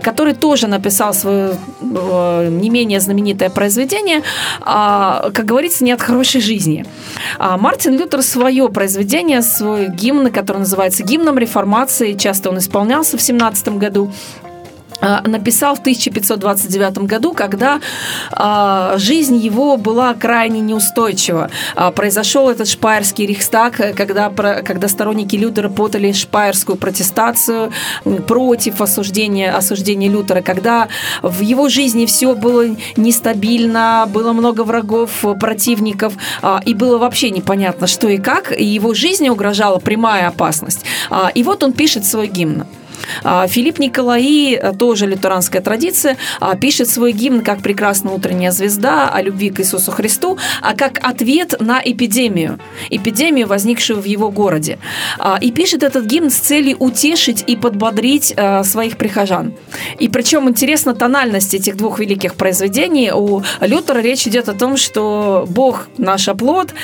[0.02, 4.22] который тоже написал свою не менее знаменитое произведение,
[4.60, 6.84] а, как говорится, не от хорошей жизни.
[7.38, 13.22] А Мартин Лютер свое произведение, свой гимн, который называется гимном реформации, часто он исполнялся в
[13.22, 14.12] 17 году,
[15.00, 17.80] написал в 1529 году, когда
[18.32, 21.50] а, жизнь его была крайне неустойчива.
[21.74, 27.72] А, произошел этот шпайерский рейхстаг, когда, когда сторонники Лютера подали шпайерскую протестацию
[28.26, 30.88] против осуждения, осуждения Лютера, когда
[31.22, 32.64] в его жизни все было
[32.96, 36.14] нестабильно, было много врагов, противников,
[36.64, 40.84] и было вообще непонятно, что и как, и его жизни угрожала прямая опасность.
[41.34, 42.64] И вот он пишет свой гимн.
[43.24, 49.08] А, Филипп Николаи, э, тоже лютеранская традиция, а, пишет свой гимн как «Прекрасная утренняя звезда»
[49.08, 52.58] о любви к Иисусу Христу, а как ответ на эпидемию,
[52.90, 54.78] эпидемию, возникшую в его городе.
[55.18, 59.54] А, и пишет этот гимн с целью утешить и подбодрить э, своих прихожан.
[59.98, 63.12] И причем интересна тональность этих двух великих произведений.
[63.12, 66.74] У Лютера речь идет о том, что Бог наш оплот,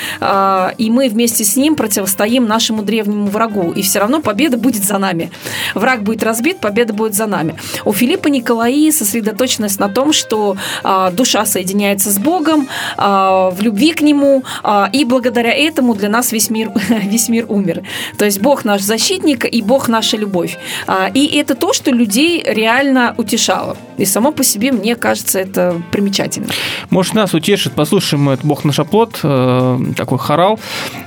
[0.77, 3.71] и мы вместе с ним противостоим нашему древнему врагу.
[3.71, 5.31] И все равно победа будет за нами.
[5.75, 7.55] Враг будет будет разбит, победа будет за нами.
[7.85, 13.93] У Филиппа Николаи сосредоточенность на том, что а, душа соединяется с Богом, а, в любви
[13.93, 17.81] к Нему, а, и благодаря этому для нас весь мир, весь мир умер.
[18.17, 20.57] То есть Бог наш защитник и Бог наша любовь.
[20.87, 23.75] А, и это то, что людей реально утешало.
[23.97, 26.47] И само по себе, мне кажется, это примечательно.
[26.89, 27.73] Может, нас утешит.
[27.73, 30.59] Послушаем этот Бог наш оплот, э, такой хорал,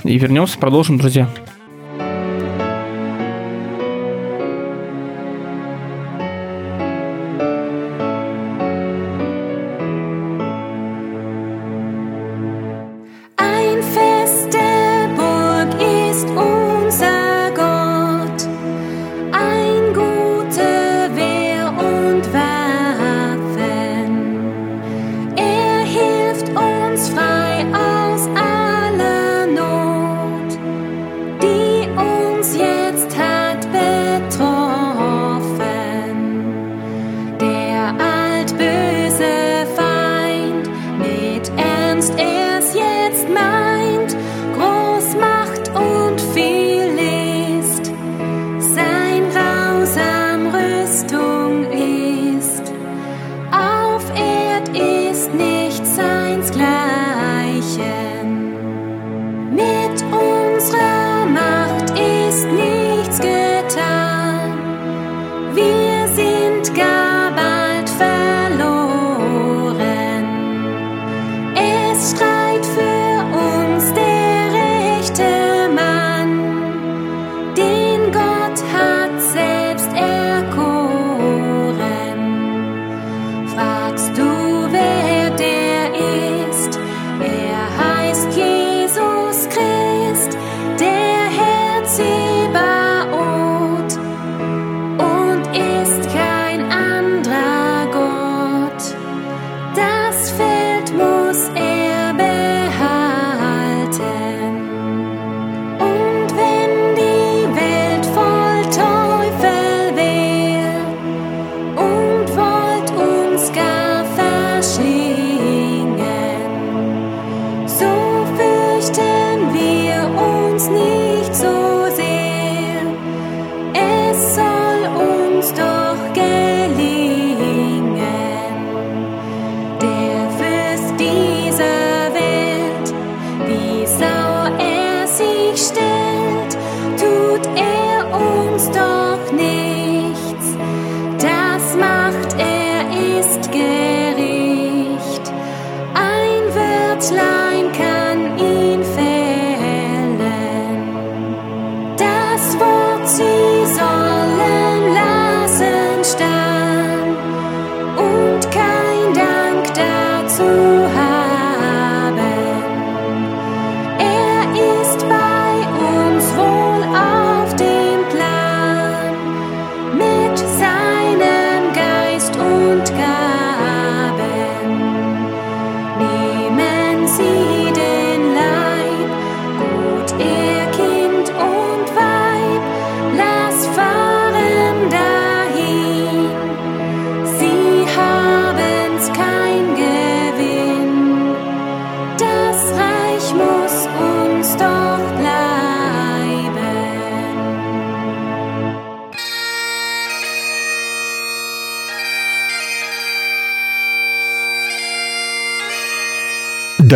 [0.03, 1.27] и вернемся, продолжим, друзья.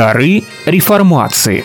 [0.02, 1.64] Дары реформации.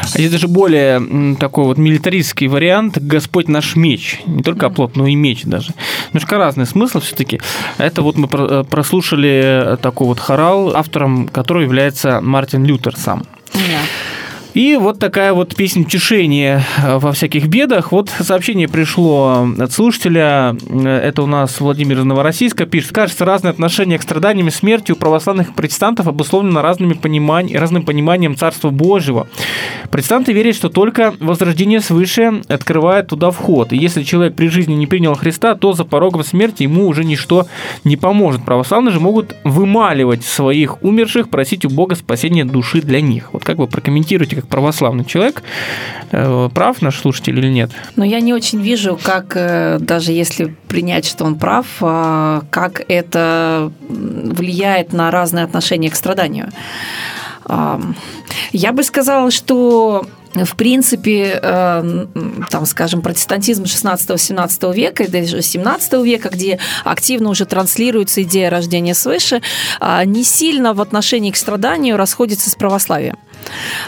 [0.00, 4.20] А здесь даже более такой вот милитаристский вариант «Господь наш меч».
[4.26, 5.74] Не только оплот, но и меч даже.
[6.12, 7.40] Немножко разный смысл все-таки.
[7.78, 13.24] Это вот мы э, прослушали такой вот хорал, автором которого является Мартин Лютер сам.
[14.52, 17.92] И вот такая вот песня утешения э, во всяких бедах.
[17.92, 20.56] Вот сообщение пришло от слушателя.
[20.68, 22.92] Э, Это у нас Владимир из Новороссийска пишет.
[22.92, 27.54] Кажется, разное отношение к страданиям и смерти у православных протестантов обусловлено разными понимань...
[27.56, 29.28] разным пониманием Царства Божьего.
[29.90, 33.72] Протестанты верят, что только возрождение свыше открывает туда вход.
[33.72, 37.46] И если человек при жизни не принял Христа, то за порогом смерти ему уже ничто
[37.84, 38.44] не поможет.
[38.44, 43.32] Православные же могут вымаливать своих умерших, просить у Бога спасения души для них.
[43.32, 45.42] Вот как вы прокомментируете, как православный человек,
[46.10, 47.70] э, прав наш слушатель или нет?
[47.96, 52.82] Но я не очень вижу, как, э, даже если принять, что он прав, а, как
[52.88, 56.50] это влияет на разные отношения к страданию.
[57.44, 57.96] Ам,
[58.52, 62.06] Я бы сказала, что в принципе, э,
[62.50, 69.42] там, скажем, протестантизм 16-17 века даже 17 века, где активно уже транслируется идея рождения свыше,
[69.80, 73.16] а, не сильно в отношении к страданию расходится с православием.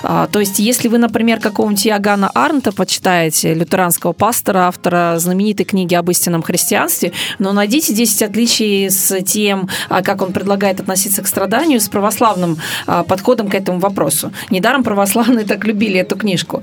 [0.02, 5.94] А, То есть, если вы, например, какого-нибудь Иоганна Арнта почитаете, лютеранского пастора, автора знаменитой книги
[5.94, 11.26] об истинном христианстве, но найдите 10 отличий с тем, а, как он предлагает относиться к
[11.26, 14.32] страданию, с православным а, подходом к этому вопросу.
[14.50, 16.62] Недаром православные так любили эту книжку.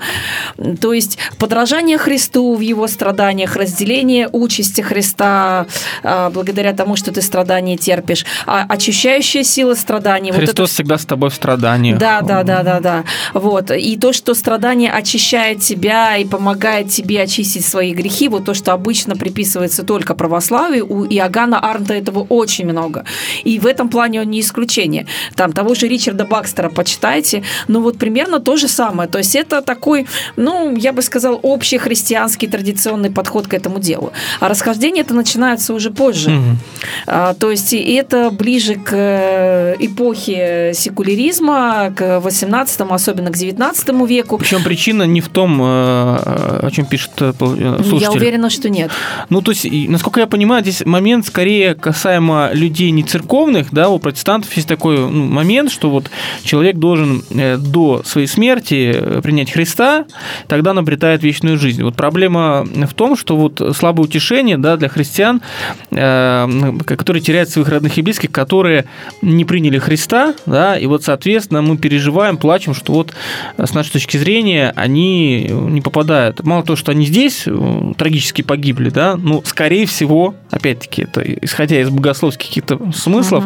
[0.82, 5.68] То есть, подражание Христу в его страданиях, разделение участи Христа
[6.04, 10.32] благодаря тому, что ты страдания терпишь, очищающая сила страданий.
[10.32, 11.98] вот это Христос всегда с тобой в страданиях.
[12.22, 13.04] да, да, да, да, да.
[13.34, 13.72] Вот.
[13.72, 18.74] И то, что страдание очищает тебя и помогает тебе очистить свои грехи, вот то, что
[18.74, 23.06] обычно приписывается только православию, у Иоганна Арнта этого очень много.
[23.44, 25.06] И в этом плане он не исключение.
[25.36, 29.10] Там того же Ричарда Бакстера почитайте, ну вот примерно то же самое.
[29.10, 34.12] То есть это такой, ну, я бы сказал, общий христианский традиционный подход к этому делу.
[34.40, 36.30] А расхождение это начинается уже позже.
[36.30, 36.58] Мгм.
[37.08, 44.38] А, То есть это ближе к э, эпохе секуляризма, к 18 особенно к 19 веку.
[44.38, 48.18] Причем причина не в том, э, о чем пишет э, э, Я слушатель.
[48.18, 48.92] уверена, что нет.
[49.30, 54.00] Ну, то есть, насколько я понимаю, здесь момент скорее касаемо людей не церковных, да, у
[54.00, 56.10] протестантов есть такой ну, момент, что вот
[56.44, 60.06] человек должен э, до своей смерти э, принять Христа,
[60.48, 61.84] тогда он обретает вечную жизнь.
[61.84, 65.42] Вот проблема в том, что вот слабое утешение, да, для христиан,
[65.92, 68.86] э, которые теряют своих родных и близких, которые
[69.22, 73.14] не приняли Христа, да, и вот, соответственно, мы переживаем, плачем, что вот
[73.57, 76.43] э, с нашей точки зрения они не попадают.
[76.43, 81.80] Мало того, что они здесь э, трагически погибли, да, ну, скорее всего, опять-таки, это исходя
[81.82, 83.45] из богословских каких-то смыслов,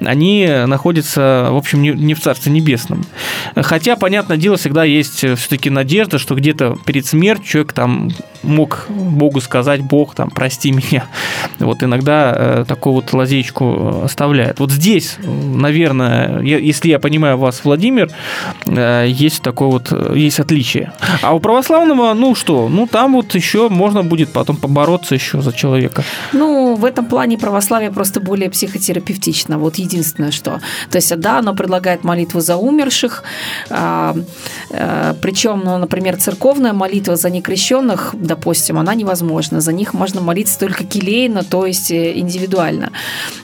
[0.00, 3.04] они находятся, в общем, не, не в Царстве Небесном.
[3.56, 8.10] Хотя, понятное дело, всегда есть все-таки надежда, что где-то перед смертью человек там
[8.42, 11.04] мог Богу сказать, Бог, там, прости меня.
[11.58, 14.60] Вот иногда э, такую вот лазейку оставляет.
[14.60, 18.10] Вот здесь, э, наверное, я- если я понимаю вас, Владимир, э,
[18.66, 20.92] есть такое вот, э, есть отличие.
[21.22, 25.52] А у православного, ну что, ну там вот еще можно будет потом побороться еще за
[25.52, 26.02] человека.
[26.32, 29.58] Ну, в этом плане православие просто более психотерапевтично.
[29.58, 30.60] Вот единственное, что.
[30.90, 33.22] То есть, да, оно предлагает молитву за умерших,
[33.70, 34.16] а,
[34.70, 39.60] а, причем, ну, например, церковная молитва за некрещенных, допустим, она невозможна.
[39.60, 42.90] За них можно молиться только келейно, то есть э, индивидуально.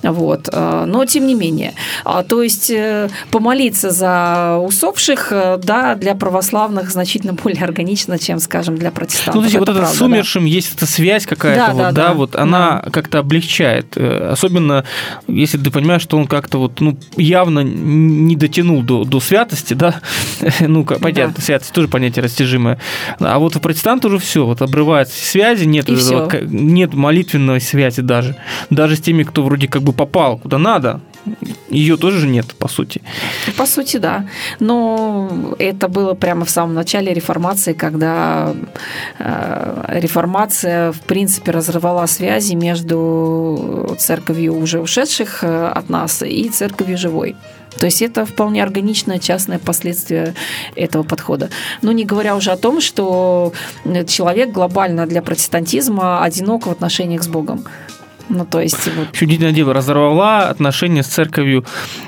[0.03, 0.49] Вот.
[0.53, 1.75] Но тем не менее.
[2.05, 5.00] А, То есть э, помолиться за усопших,
[5.31, 9.35] э, да, для православных значительно более органично, чем, скажем, для протестантов.
[9.37, 10.05] Ну, то есть вот Это это правда, с да.
[10.05, 12.15] умершим есть эта связь какая-то, Да, вот, да, да, да.
[12.15, 13.97] вот она как-то облегчает.
[13.97, 14.85] Э, Особенно,
[15.27, 20.01] если ты понимаешь, что он как-то вот, ну, явно не дотянул до, до святости, да,
[20.61, 22.79] ну, понятно, святость тоже понятие растяжимое.
[23.19, 28.01] А вот у протестанта уже все, вот обрываются связи, нет, вот этого нет молитвенной связи
[28.03, 28.37] даже.
[28.71, 31.01] Даже с теми, кто вроде как бы попал куда надо,
[31.69, 33.01] ее тоже же нет, по сути.
[33.57, 34.27] По сути, да.
[34.59, 38.55] Но это было прямо в самом начале реформации, когда
[39.19, 46.99] э, реформация, в принципе, разрывала связи между церковью уже ушедших э, от нас и церковью
[46.99, 47.37] живой.
[47.79, 50.35] То есть это вполне органичное частное последствие
[50.75, 51.51] этого подхода.
[51.83, 53.53] Ну, не говоря уже о том, что
[54.07, 57.65] человек глобально для протестантизма одинок в отношениях с Богом.
[58.31, 61.65] Ну, то есть, вот, Еще удивительное дело, разорвала отношения с церковью,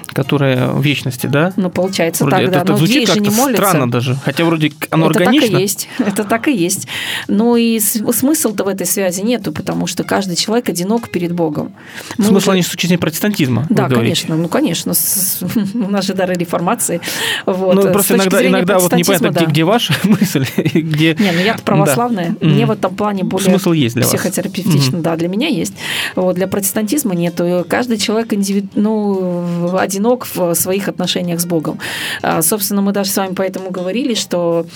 [0.07, 1.53] которая в вечности, да?
[1.57, 2.57] ну, получается Вроде так, да.
[2.61, 4.17] это, это Но звучит не как-то странно даже.
[4.25, 5.49] Хотя вроде оно это органично.
[5.51, 5.89] так и есть.
[5.99, 6.87] Это так и есть.
[7.29, 11.73] Но и с- смысла-то в этой связи нету, потому что каждый человек одинок перед Богом.
[12.19, 15.41] Мы Смысл уже- они с точки протестантизма, Да, конечно, ну конечно, с-
[15.75, 17.01] у нас же дары реформации.
[17.47, 17.75] Вот.
[17.75, 21.15] Ну, просто иногда, иногда вот непонятно, где, протестантизма, где ваша мысль, где...
[21.15, 22.37] Не, ну я православная.
[22.41, 22.47] Да.
[22.47, 22.69] Мне Мгм.
[22.69, 24.13] в этом плане более Смысл есть для вас.
[24.13, 25.75] психотерапевтично, да, для меня есть.
[26.15, 27.65] Вот, для протестантизма нету.
[27.69, 28.67] Каждый человек индивид...
[28.75, 31.79] ну, одинок в своих отношениях с Богом.
[32.23, 34.67] А, Собственно, мы даже с вами поэтому говорили, что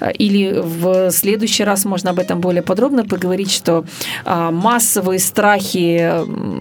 [0.00, 3.84] а, или в следующий раз можно об этом более подробно поговорить, что
[4.24, 6.12] а, массовые страхи,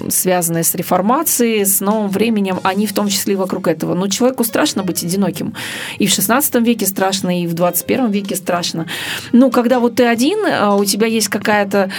[0.09, 3.93] связанные с реформацией, с новым временем, они в том числе вокруг этого.
[3.93, 5.53] Но человеку страшно быть одиноким.
[5.97, 8.85] И в 16 веке страшно, и в 21 веке страшно.
[9.31, 10.39] Ну, когда вот ты один,
[10.79, 11.89] у тебя есть какая-то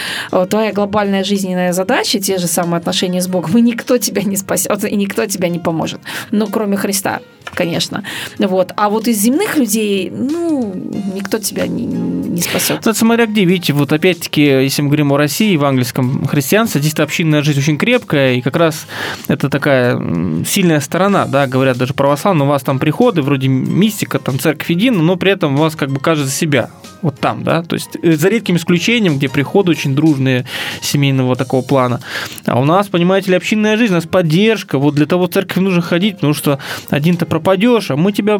[0.49, 4.83] твоя глобальная жизненная задача, те же самые отношения с Богом, и никто тебя не спасет,
[4.83, 6.01] и никто тебя не поможет.
[6.31, 7.21] Ну, кроме Христа,
[7.53, 8.03] конечно.
[8.37, 8.73] Вот.
[8.75, 10.73] А вот из земных людей, ну,
[11.15, 12.79] никто тебя не, не спасет.
[12.79, 16.95] Это смотря где, видите, вот опять-таки, если мы говорим о России, в английском христианстве, здесь
[16.95, 18.87] общинная жизнь очень крепкая, и как раз
[19.29, 19.97] это такая
[20.45, 25.01] сильная сторона, да, говорят даже православные, у вас там приходы, вроде мистика, там церковь едина,
[25.01, 26.69] но при этом у вас как бы каждый за себя,
[27.01, 30.45] вот там, да, то есть э, за редким исключением, где приходы очень дружные
[30.81, 32.01] семейного такого плана.
[32.45, 35.57] А у нас, понимаете ли, общинная жизнь, у нас поддержка, вот для того в церковь
[35.57, 38.37] нужно ходить, потому что один-то пропадешь, а мы тебя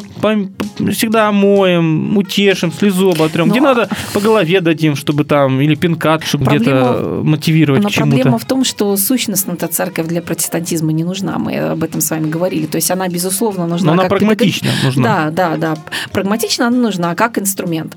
[0.92, 3.48] всегда омоем, утешим, слезу оботрем.
[3.48, 7.82] Ну, Где а- надо по голове дадим, чтобы там, или пинка, чтобы Проблема- где-то мотивировать
[7.82, 8.16] Но к чему-то.
[8.16, 11.38] проблема в том, что сущностно-то церковь для протестантизма не нужна.
[11.38, 12.66] Мы об этом с вами говорили.
[12.66, 13.86] То есть она, безусловно, нужна.
[13.88, 15.30] Но она как прагматично педагог- нужна.
[15.30, 15.76] Да, да, да.
[16.12, 17.96] Прагматично она нужна как инструмент.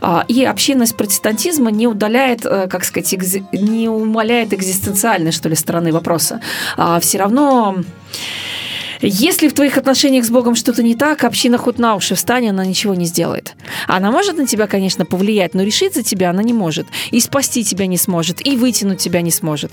[0.00, 4.52] А, И общинность протестантизма не удаляет, э, как сказать, экзи- не умаляет
[5.10, 6.40] экзистенциальной, что ли, стороны вопроса.
[7.00, 7.76] Все равно
[9.02, 12.64] если в твоих отношениях с Богом что-то не так, община хоть на уши встань, она
[12.64, 13.54] ничего не сделает.
[13.86, 16.86] Она может на тебя, конечно, повлиять, но решить за тебя она не может.
[17.10, 19.72] И спасти тебя не сможет, и вытянуть тебя не сможет.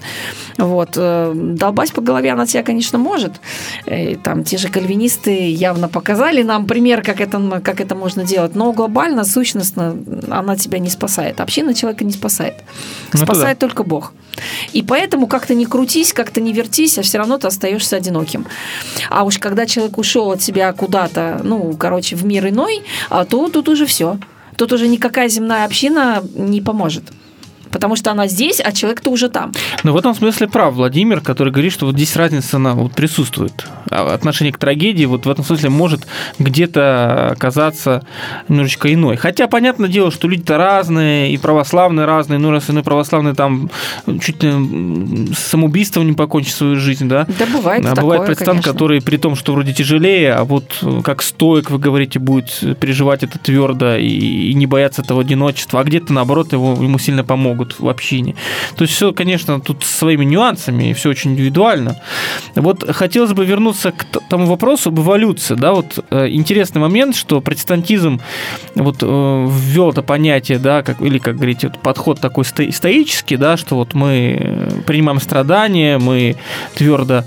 [0.58, 0.92] Вот.
[0.96, 3.34] э, Долбать по голове она тебя, конечно, может.
[3.86, 8.56] Э, Там те же кальвинисты явно показали нам пример, как это, как это можно делать.
[8.56, 9.98] Но глобально, сущностно,
[10.30, 11.42] она тебя не спасает.
[11.42, 12.56] Община человека не спасает.
[13.14, 14.14] Ну, Спасает только Бог.
[14.74, 18.46] И поэтому как-то не крутись, как-то не вертись, а все равно ты остаешься одиноким.
[19.18, 23.50] А уж когда человек ушел от себя куда-то, ну, короче, в мир иной, а то
[23.50, 24.20] тут уже все.
[24.58, 27.04] Тут уже никакая земная община не поможет.
[27.78, 29.52] Потому что она здесь, а человек-то уже там.
[29.84, 33.68] Но в этом смысле прав Владимир, который говорит, что вот здесь разница она вот присутствует.
[33.92, 36.08] А Отношение к трагедии вот в этом смысле может
[36.40, 38.04] где-то оказаться
[38.48, 39.16] немножечко иной.
[39.16, 43.70] Хотя, понятное дело, что люди-то разные, и православные разные, ну, раз иной православный там
[44.22, 47.28] чуть ли самоубийством не покончит свою жизнь, да?
[47.38, 51.22] Да бывает А такое, бывает протестант, который при том, что вроде тяжелее, а вот как
[51.22, 56.12] стоик, вы говорите, будет переживать это твердо и, и не бояться этого одиночества, а где-то,
[56.12, 58.36] наоборот, его, ему сильно помогут в общине.
[58.76, 61.98] То есть все, конечно, тут своими нюансами, и все очень индивидуально.
[62.56, 65.56] Вот хотелось бы вернуться к тому вопросу об эволюции.
[65.56, 68.20] Да, вот э, интересный момент, что протестантизм
[68.76, 73.38] вот э, ввел это понятие, да, как, или, как говорите, вот подход такой сто- стоический,
[73.38, 76.36] да, что вот мы принимаем страдания, мы
[76.76, 77.24] твердо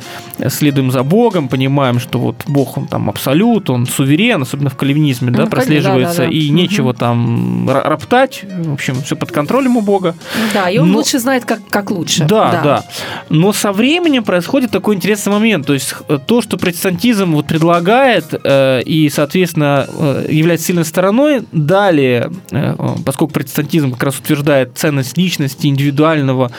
[0.48, 5.30] следуем за Богом, понимаем, что вот Бог, он там абсолют, он суверен, особенно в кальвинизме,
[5.30, 6.34] да, Ну, прослеживается, да, да, да.
[6.36, 10.14] и нечего там роптать, в общем, все под контролем у Бога.
[10.54, 12.24] Да, и он Но- лучше знает, как, как лучше.
[12.24, 12.84] Да, да,
[13.28, 15.66] Но со временем происходит такой интересный момент.
[15.66, 21.42] То есть э, то, что протестантизм вот предлагает э, и, соответственно, э, является сильной стороной,
[21.52, 26.50] далее, э, поскольку протестантизм как раз утверждает ценность личности, индивидуального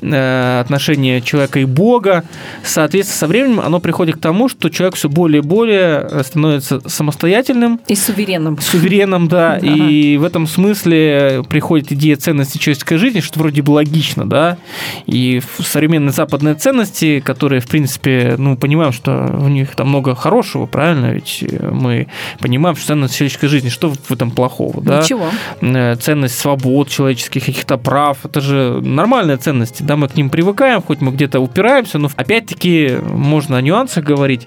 [0.00, 2.24] э, отношения человека и Бога,
[2.64, 6.80] соответственно, со временем оно приходит к тому, что человек все более и более э, становится
[6.88, 8.58] самостоятельным, И суверенным.
[8.60, 9.66] суверенным, да, Да.
[9.66, 14.58] и в этом смысле приходит идея ценности человеческой жизни, что вроде бы логично, да,
[15.06, 20.66] и современные западные ценности, которые, в принципе, ну, понимаем, что в них там много хорошего,
[20.66, 22.06] правильно, ведь мы
[22.38, 25.26] понимаем, что ценность человеческой жизни, что в этом плохого, да, Ничего.
[25.60, 30.82] Э, ценность свобод человеческих, каких-то прав, это же нормальные ценности, да, мы к ним привыкаем,
[30.82, 34.46] хоть мы где-то упираемся, но опять-таки можно о нюансах говорить.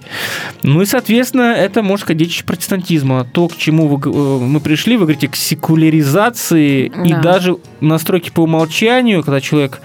[0.62, 3.26] Ну и, соответственно, это, можно сказать, детище протестантизма.
[3.26, 7.22] То, к чему вы э, мы пришли, вы говорите, к секуляризации и Да.
[7.22, 9.82] даже настройки по умолчанию, когда человек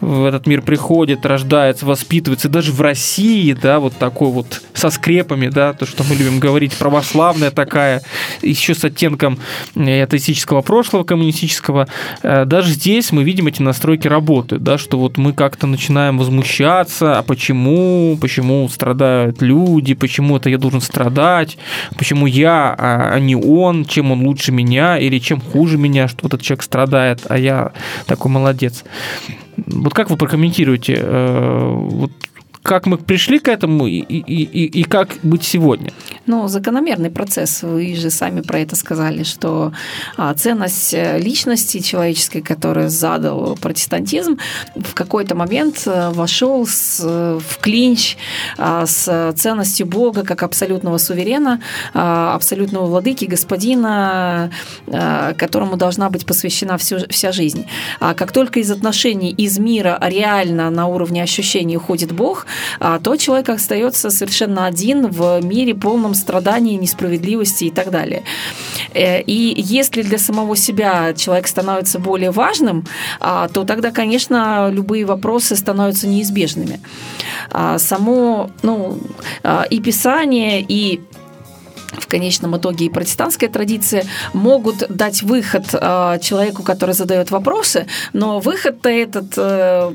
[0.00, 5.48] в этот мир приходит, рождается, воспитывается, даже в России, да, вот такой вот со скрепами,
[5.48, 8.02] да, то, что мы любим говорить, православная такая,
[8.42, 9.38] еще с оттенком
[9.74, 11.88] э, атеистического прошлого, коммунистического,
[12.22, 17.18] э, даже здесь мы видим эти настройки работы, да, что вот мы как-то начинаем возмущаться,
[17.18, 21.58] а почему, почему страдают люди, почему это я должен страдать,
[21.96, 26.26] почему я, а, а не он, чем он лучше меня или чем хуже меня, что
[26.26, 27.72] этот человек страдает, а я
[28.06, 28.84] такой молодец.
[29.56, 32.12] Вот как вы прокомментируете э, вот
[32.66, 35.92] как мы пришли к этому и, и, и, и как быть сегодня?
[36.26, 37.62] Ну, закономерный процесс.
[37.62, 39.72] Вы же сами про это сказали, что
[40.16, 44.38] а, ценность э, личности человеческой, которую задал протестантизм,
[44.74, 48.16] в какой-то момент э, вошел с, э, в клинч
[48.58, 51.60] а, с ценностью Бога как абсолютного суверена,
[51.94, 54.50] а, абсолютного владыки, господина,
[55.38, 57.66] которому должна быть посвящена всю, вся жизнь.
[58.00, 62.46] А как только из отношений, из мира реально на уровне ощущений уходит Бог,
[63.02, 68.22] то человек остается совершенно один в мире полном страданий, несправедливости и так далее.
[68.94, 72.86] Э, и если для самого себя человек становится более важным,
[73.20, 76.80] а, то тогда, конечно, любые вопросы становятся неизбежными.
[77.50, 78.98] А само ну,
[79.70, 81.00] и Писание, и
[81.92, 88.88] в конечном итоге и протестантская традиция могут дать выход человеку, который задает вопросы, но выход-то
[88.88, 89.92] этот э,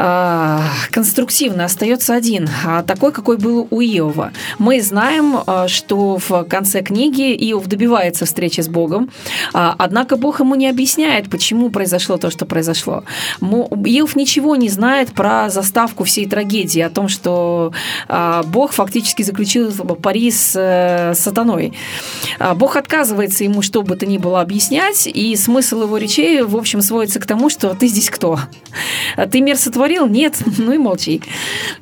[0.00, 4.30] а, конструктивно остается один, а такой, какой был у Иова.
[4.58, 9.10] Мы знаем, а, что в конце книги Иов добивается встречи с Богом,
[9.52, 13.02] однако Бог ему не объясняет, почему произошло то, что произошло.
[13.40, 17.72] Иов ничего не знает про заставку всей трагедии, о том, что
[18.46, 21.72] Бог фактически заключил пари с э, сатаной.
[22.54, 26.82] Бог отказывается ему что бы то ни было объяснять, и смысл его речей, в общем,
[26.82, 28.38] сводится к тому, что ты здесь кто?
[29.32, 30.06] Ты мир сотворил говорил?
[30.06, 31.22] Нет, ну и молчи.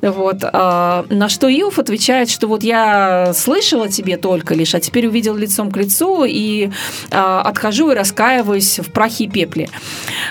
[0.01, 0.37] Вот.
[0.43, 5.35] А, на что Иов отвечает, что вот я слышала тебе только лишь, а теперь увидел
[5.35, 6.69] лицом к лицу и
[7.11, 9.69] а, отхожу и раскаиваюсь в прахе и пепле.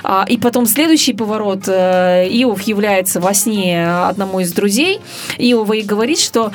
[0.03, 1.65] А, и потом следующий поворот.
[1.67, 5.01] Э, Иов является во сне одному из друзей
[5.39, 6.53] Иова и говорит, что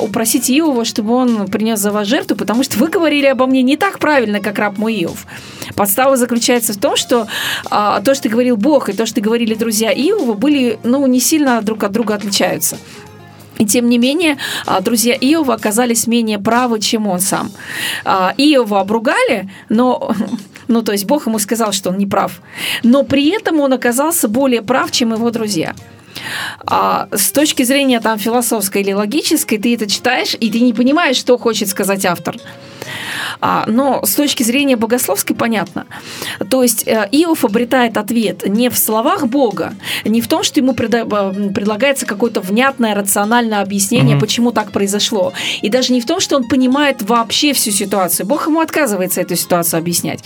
[0.00, 3.76] упросите Иова, чтобы он принес за вас жертву, потому что вы говорили обо мне не
[3.76, 5.26] так правильно, как раб мой Иов.
[5.74, 7.26] Подстава заключается в том, что
[7.70, 10.47] то, что говорил Бог, и то, что говорили друзья Иова, были
[10.82, 12.76] ну, не сильно друг от друга отличаются.
[13.58, 17.50] И тем не менее, а, друзья Иова оказались менее правы, чем он сам.
[18.04, 20.14] А, Иова обругали, но
[20.68, 22.40] ну, то есть Бог ему сказал, что он не прав.
[22.82, 25.74] Но при этом он оказался более прав, чем его друзья.
[26.66, 31.16] А с точки зрения там философской или логической, ты это читаешь, и ты не понимаешь,
[31.16, 32.36] что хочет сказать автор.
[33.40, 35.86] А, но с точки зрения богословской понятно.
[36.50, 39.74] То есть э, Иов обретает ответ не в словах Бога,
[40.04, 44.22] не в том, что ему э, предлагается какое-то внятное, рациональное объяснение, угу.
[44.22, 48.26] почему так произошло, и даже не в том, что он понимает вообще всю ситуацию.
[48.26, 50.24] Бог ему отказывается эту ситуацию объяснять,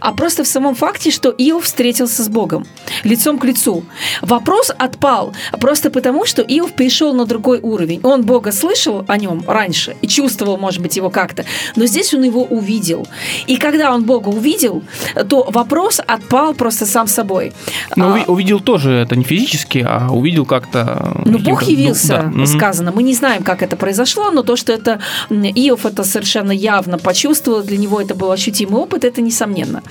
[0.00, 2.66] а просто в самом факте, что Иов встретился с Богом
[3.04, 3.84] лицом к лицу.
[4.22, 8.00] Вопрос отпал просто потому, что Иов перешел на другой уровень.
[8.02, 11.44] Он Бога слышал о нем раньше и чувствовал, может быть, его как-то,
[11.76, 13.06] но здесь он его увидел.
[13.46, 14.82] И когда он Бога увидел,
[15.28, 17.52] то вопрос отпал просто сам собой.
[17.96, 21.22] Но а, увидел тоже это не физически, а увидел как-то...
[21.24, 22.46] Ну, Бог явился, да.
[22.46, 22.92] сказано.
[22.92, 27.62] Мы не знаем, как это произошло, но то, что это Иов это совершенно явно почувствовал,
[27.62, 29.82] для него это был ощутимый опыт, это несомненно.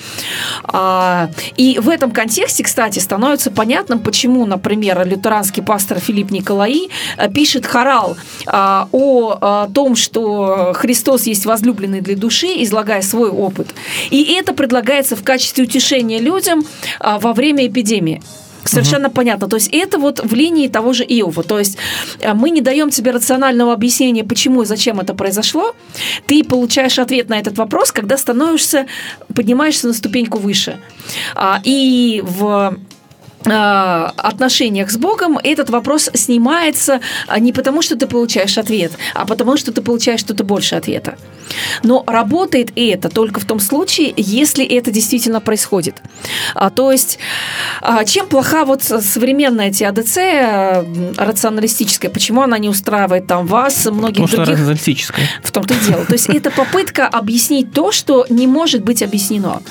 [0.64, 7.32] А, и в этом контексте, кстати, становится понятным, почему, например, лютеранский пастор Филипп Николаи э,
[7.32, 13.68] пишет хорал а, о, о том, что Христос есть возлюбленный для души, излагая свой опыт.
[14.10, 16.66] И это предлагается в качестве утешения людям
[17.00, 18.22] а, во время эпидемии.
[18.66, 19.16] Совершенно угу.
[19.16, 19.48] понятно.
[19.48, 21.44] То есть это вот в линии того же Иова.
[21.44, 21.78] То есть
[22.24, 25.76] а, мы не даем тебе рационального объяснения, почему и зачем это произошло.
[26.28, 28.88] Ты получаешь ответ на этот вопрос, когда становишься,
[29.34, 30.80] поднимаешься на ступеньку выше.
[31.36, 32.78] А, и в
[33.46, 39.26] Э, отношениях с Богом этот вопрос снимается а, не потому, что ты получаешь ответ, а
[39.26, 41.18] потому, что ты получаешь что-то больше ответа.
[41.84, 46.02] Но работает это только в том случае, если это действительно происходит.
[46.56, 47.20] А, то есть,
[47.82, 54.28] а, чем плоха вот современная ТАДЦ рационалистическая, почему она не устраивает там вас, многих Потому
[54.28, 54.54] других...
[54.54, 55.28] рационалистическая.
[55.44, 56.06] В том-то и дело.
[56.06, 59.62] То есть, это попытка объяснить то, что не может быть объяснено.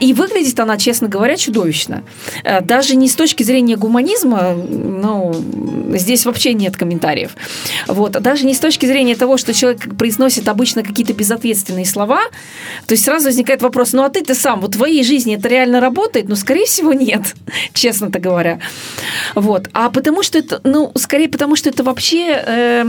[0.00, 2.02] И выглядит она, честно говоря, чудовищно
[2.44, 5.34] э, даже не с точки зрения гуманизма, ну,
[5.94, 7.32] здесь вообще нет комментариев.
[7.86, 12.20] Вот, даже не с точки зрения того, что человек произносит обычно обычно какие-то безответственные слова,
[12.86, 15.80] то есть сразу возникает вопрос, ну а ты-то сам, вот в твоей жизни это реально
[15.80, 16.28] работает?
[16.28, 17.34] Ну, скорее всего, нет,
[17.72, 18.58] честно-то говоря.
[19.34, 19.68] Вот.
[19.72, 22.84] А потому что это, ну, скорее потому что это вообще э,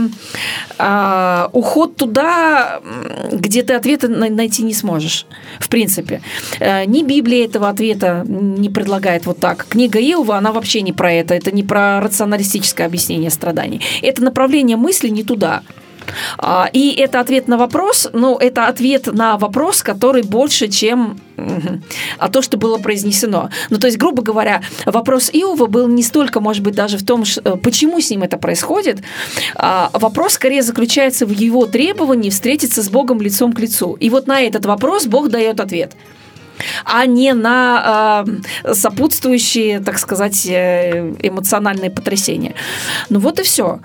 [0.78, 2.80] э, уход туда,
[3.32, 5.26] где ты ответа найти не сможешь,
[5.58, 6.20] в принципе.
[6.60, 9.66] Э, ни Библия этого ответа не предлагает вот так.
[9.68, 13.80] Книга Иова, она вообще не про это, это не про рационалистическое объяснение страданий.
[14.02, 15.62] Это направление мысли не туда.
[16.38, 21.18] А, и это ответ на вопрос, ну, это ответ на вопрос, который больше, чем
[22.18, 23.50] а то, что было произнесено.
[23.70, 27.24] Ну, то есть, грубо говоря, вопрос Иова был не столько, может быть, даже в том,
[27.44, 29.02] э, почему с ним это происходит.
[29.56, 33.94] А вопрос скорее заключается в его требовании встретиться с Богом лицом к лицу.
[33.94, 35.92] И вот на этот вопрос Бог дает ответ
[36.84, 38.24] а не на
[38.64, 42.54] э, сопутствующие, так сказать, э, эмоциональные потрясения.
[43.08, 43.80] Ну вот и все.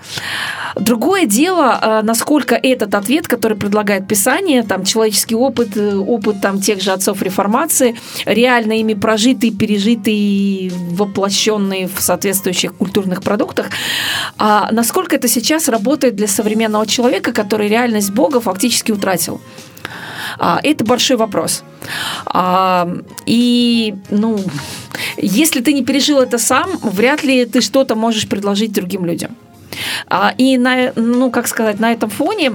[0.76, 6.62] Другое дело, э, насколько этот ответ, который предлагает Писание, там человеческий опыт, э, опыт там
[6.62, 7.96] тех же отцов реформации,
[8.26, 13.68] реально ими прожитый, пережитый, воплощенный в соответствующих культурных продуктах,
[14.38, 19.42] а насколько это сейчас работает для современного человека, который реальность Бога фактически утратил.
[20.40, 21.64] А, это большой вопрос.
[22.26, 22.88] А,
[23.26, 24.40] и, ну,
[25.18, 29.36] если ты не пережил это сам, вряд ли ты что-то можешь предложить другим людям.
[30.08, 32.54] А, и на, ну, как сказать, на этом фоне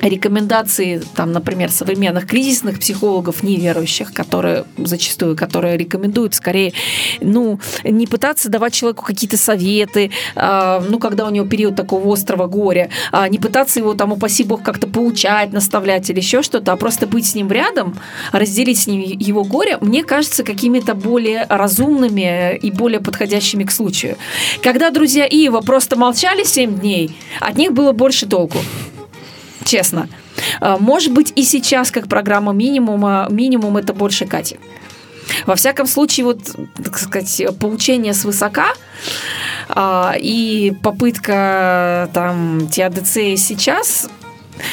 [0.00, 6.72] рекомендации, там, например, современных кризисных психологов неверующих, которые зачастую, которые рекомендуют скорее,
[7.20, 12.46] ну, не пытаться давать человеку какие-то советы, э, ну, когда у него период такого острого
[12.46, 16.76] горя, э, не пытаться его там, упаси бог, как-то поучать, наставлять или еще что-то, а
[16.76, 17.98] просто быть с ним рядом,
[18.32, 24.16] разделить с ним его горе, мне кажется, какими-то более разумными и более подходящими к случаю.
[24.62, 28.58] Когда друзья Иова просто молчали 7 дней, от них было больше толку
[29.68, 30.08] честно.
[30.60, 34.58] А, может быть, и сейчас, как программа минимума, минимум это больше Кати.
[35.46, 36.40] Во всяком случае, вот,
[36.82, 38.68] так сказать, поучение свысока
[39.68, 44.08] а, и попытка там теодицеи сейчас,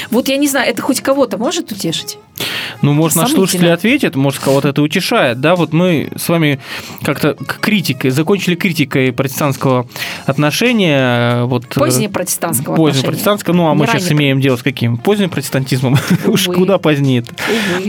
[0.09, 2.17] вот я не знаю, это хоть кого-то может утешить?
[2.81, 5.39] Ну, может, наш слушатель ответит, может, кого-то это утешает.
[5.39, 6.59] Да, вот мы с вами
[7.01, 9.87] как-то критикой, закончили критикой протестантского
[10.25, 11.43] отношения.
[11.45, 14.97] Вот, э, позднее протестантского Позднее протестантского, ну, а мы сейчас имеем дело с каким?
[14.97, 15.97] Поздним протестантизмом?
[16.25, 17.23] Уж куда позднее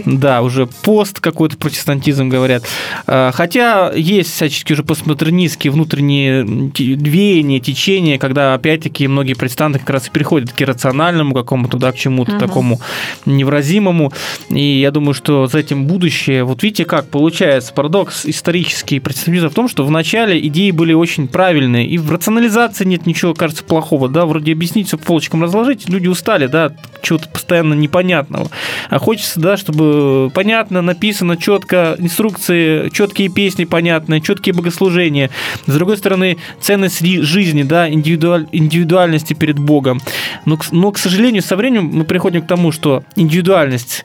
[0.04, 2.64] Да, уже пост какой-то протестантизм говорят.
[3.06, 10.08] А, хотя есть всячески уже постмодернистские внутренние веяния, течения, когда, опять-таки, многие протестанты как раз
[10.08, 12.80] и переходят к рациональному какому-то, да, к чему-то такому
[13.24, 14.12] невразимому.
[14.48, 16.44] И я думаю, что за этим будущее.
[16.44, 21.28] Вот видите, как получается парадокс исторический представитель в том, что в начале идеи были очень
[21.28, 25.88] правильные, и в рационализации нет ничего, кажется, плохого, да, вроде объяснить все по полочкам разложить,
[25.88, 26.72] люди устали, да,
[27.02, 28.50] чего-то постоянно непонятного.
[28.90, 35.30] А хочется, да, чтобы понятно, написано четко, инструкции, четкие песни понятные, четкие богослужения.
[35.66, 40.00] С другой стороны, ценность жизни, да, индивидуаль, индивидуальности перед Богом.
[40.44, 44.04] Но, но, к сожалению, со временем мы приходим к тому, что индивидуальность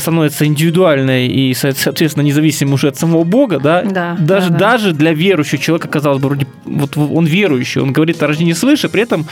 [0.00, 4.58] становится индивидуальной и, соответственно, независимой уже от самого Бога, да, да даже, да, да.
[4.58, 8.88] даже для верующего человека, казалось бы, вроде, вот он верующий, он говорит о рождении свыше,
[8.88, 9.26] при этом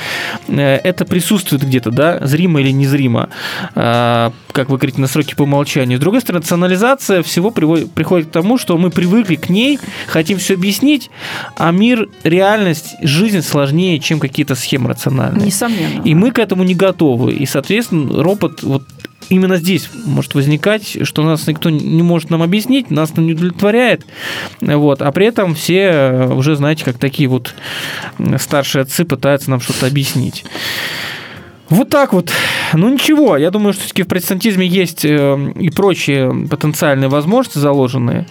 [0.49, 3.29] э, это присутствует где-то, да, зримо или незримо,
[3.75, 5.99] э, как вы говорите, на сроки по умолчанию.
[5.99, 10.39] С другой стороны, рационализация всего приводит, приходит к тому, что мы привыкли к ней, хотим
[10.39, 11.11] все объяснить,
[11.57, 15.47] а мир, реальность, жизнь сложнее, чем какие-то схемы рациональные.
[15.47, 16.03] Несомненно.
[16.03, 17.35] И мы к этому не готовы.
[17.35, 18.83] И, соответственно, ропот вот
[19.29, 24.05] именно здесь может возникать, что нас никто не может нам объяснить, нас не удовлетворяет,
[24.61, 27.55] вот, а при этом все уже, знаете, как такие вот
[28.39, 30.45] старшие отцы пытаются нам что-то объяснить.
[31.69, 32.31] Вот так вот.
[32.75, 38.27] Ну ничего, я думаю, что все-таки в протестантизме есть э, и прочие потенциальные возможности заложенные.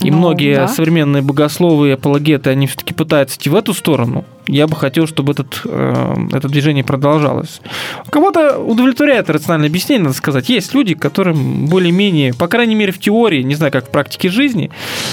[0.00, 0.68] И ну, многие да.
[0.68, 4.24] современные богословы и апологеты, они все-таки пытаются идти в эту сторону.
[4.46, 7.60] Я бы хотел, чтобы этот, э, это движение продолжалось.
[8.08, 10.48] Кого-то удовлетворяет рациональное объяснение, надо сказать.
[10.48, 14.70] Есть люди, которым более-менее, по крайней мере в теории, не знаю, как в практике жизни,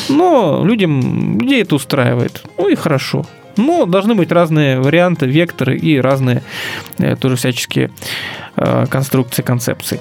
[0.09, 2.43] но людям, людей это устраивает.
[2.57, 3.25] Ну и хорошо.
[3.57, 6.43] Но должны быть разные варианты, векторы и разные
[6.97, 7.91] э, тоже всяческие
[8.55, 9.99] э, конструкции, концепции.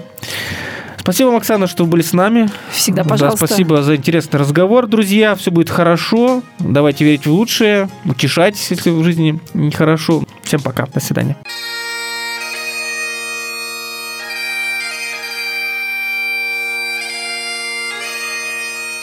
[1.03, 2.49] Спасибо вам, Оксана, что вы были с нами.
[2.71, 3.41] Всегда, пожалуйста.
[3.41, 5.35] Да, спасибо за интересный разговор, друзья.
[5.35, 6.43] Все будет хорошо.
[6.61, 7.89] Давайте верить в лучшее.
[8.05, 10.23] Утешайтесь, если в жизни нехорошо.
[10.45, 10.87] Всем пока.
[10.87, 11.37] До свидания.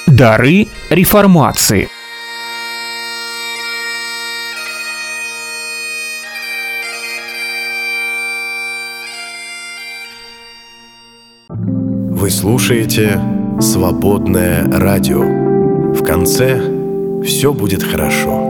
[0.07, 1.89] Дары реформации.
[12.19, 13.17] Вы слушаете
[13.61, 15.21] «Свободное радио».
[15.93, 16.61] В конце
[17.23, 18.48] все будет хорошо.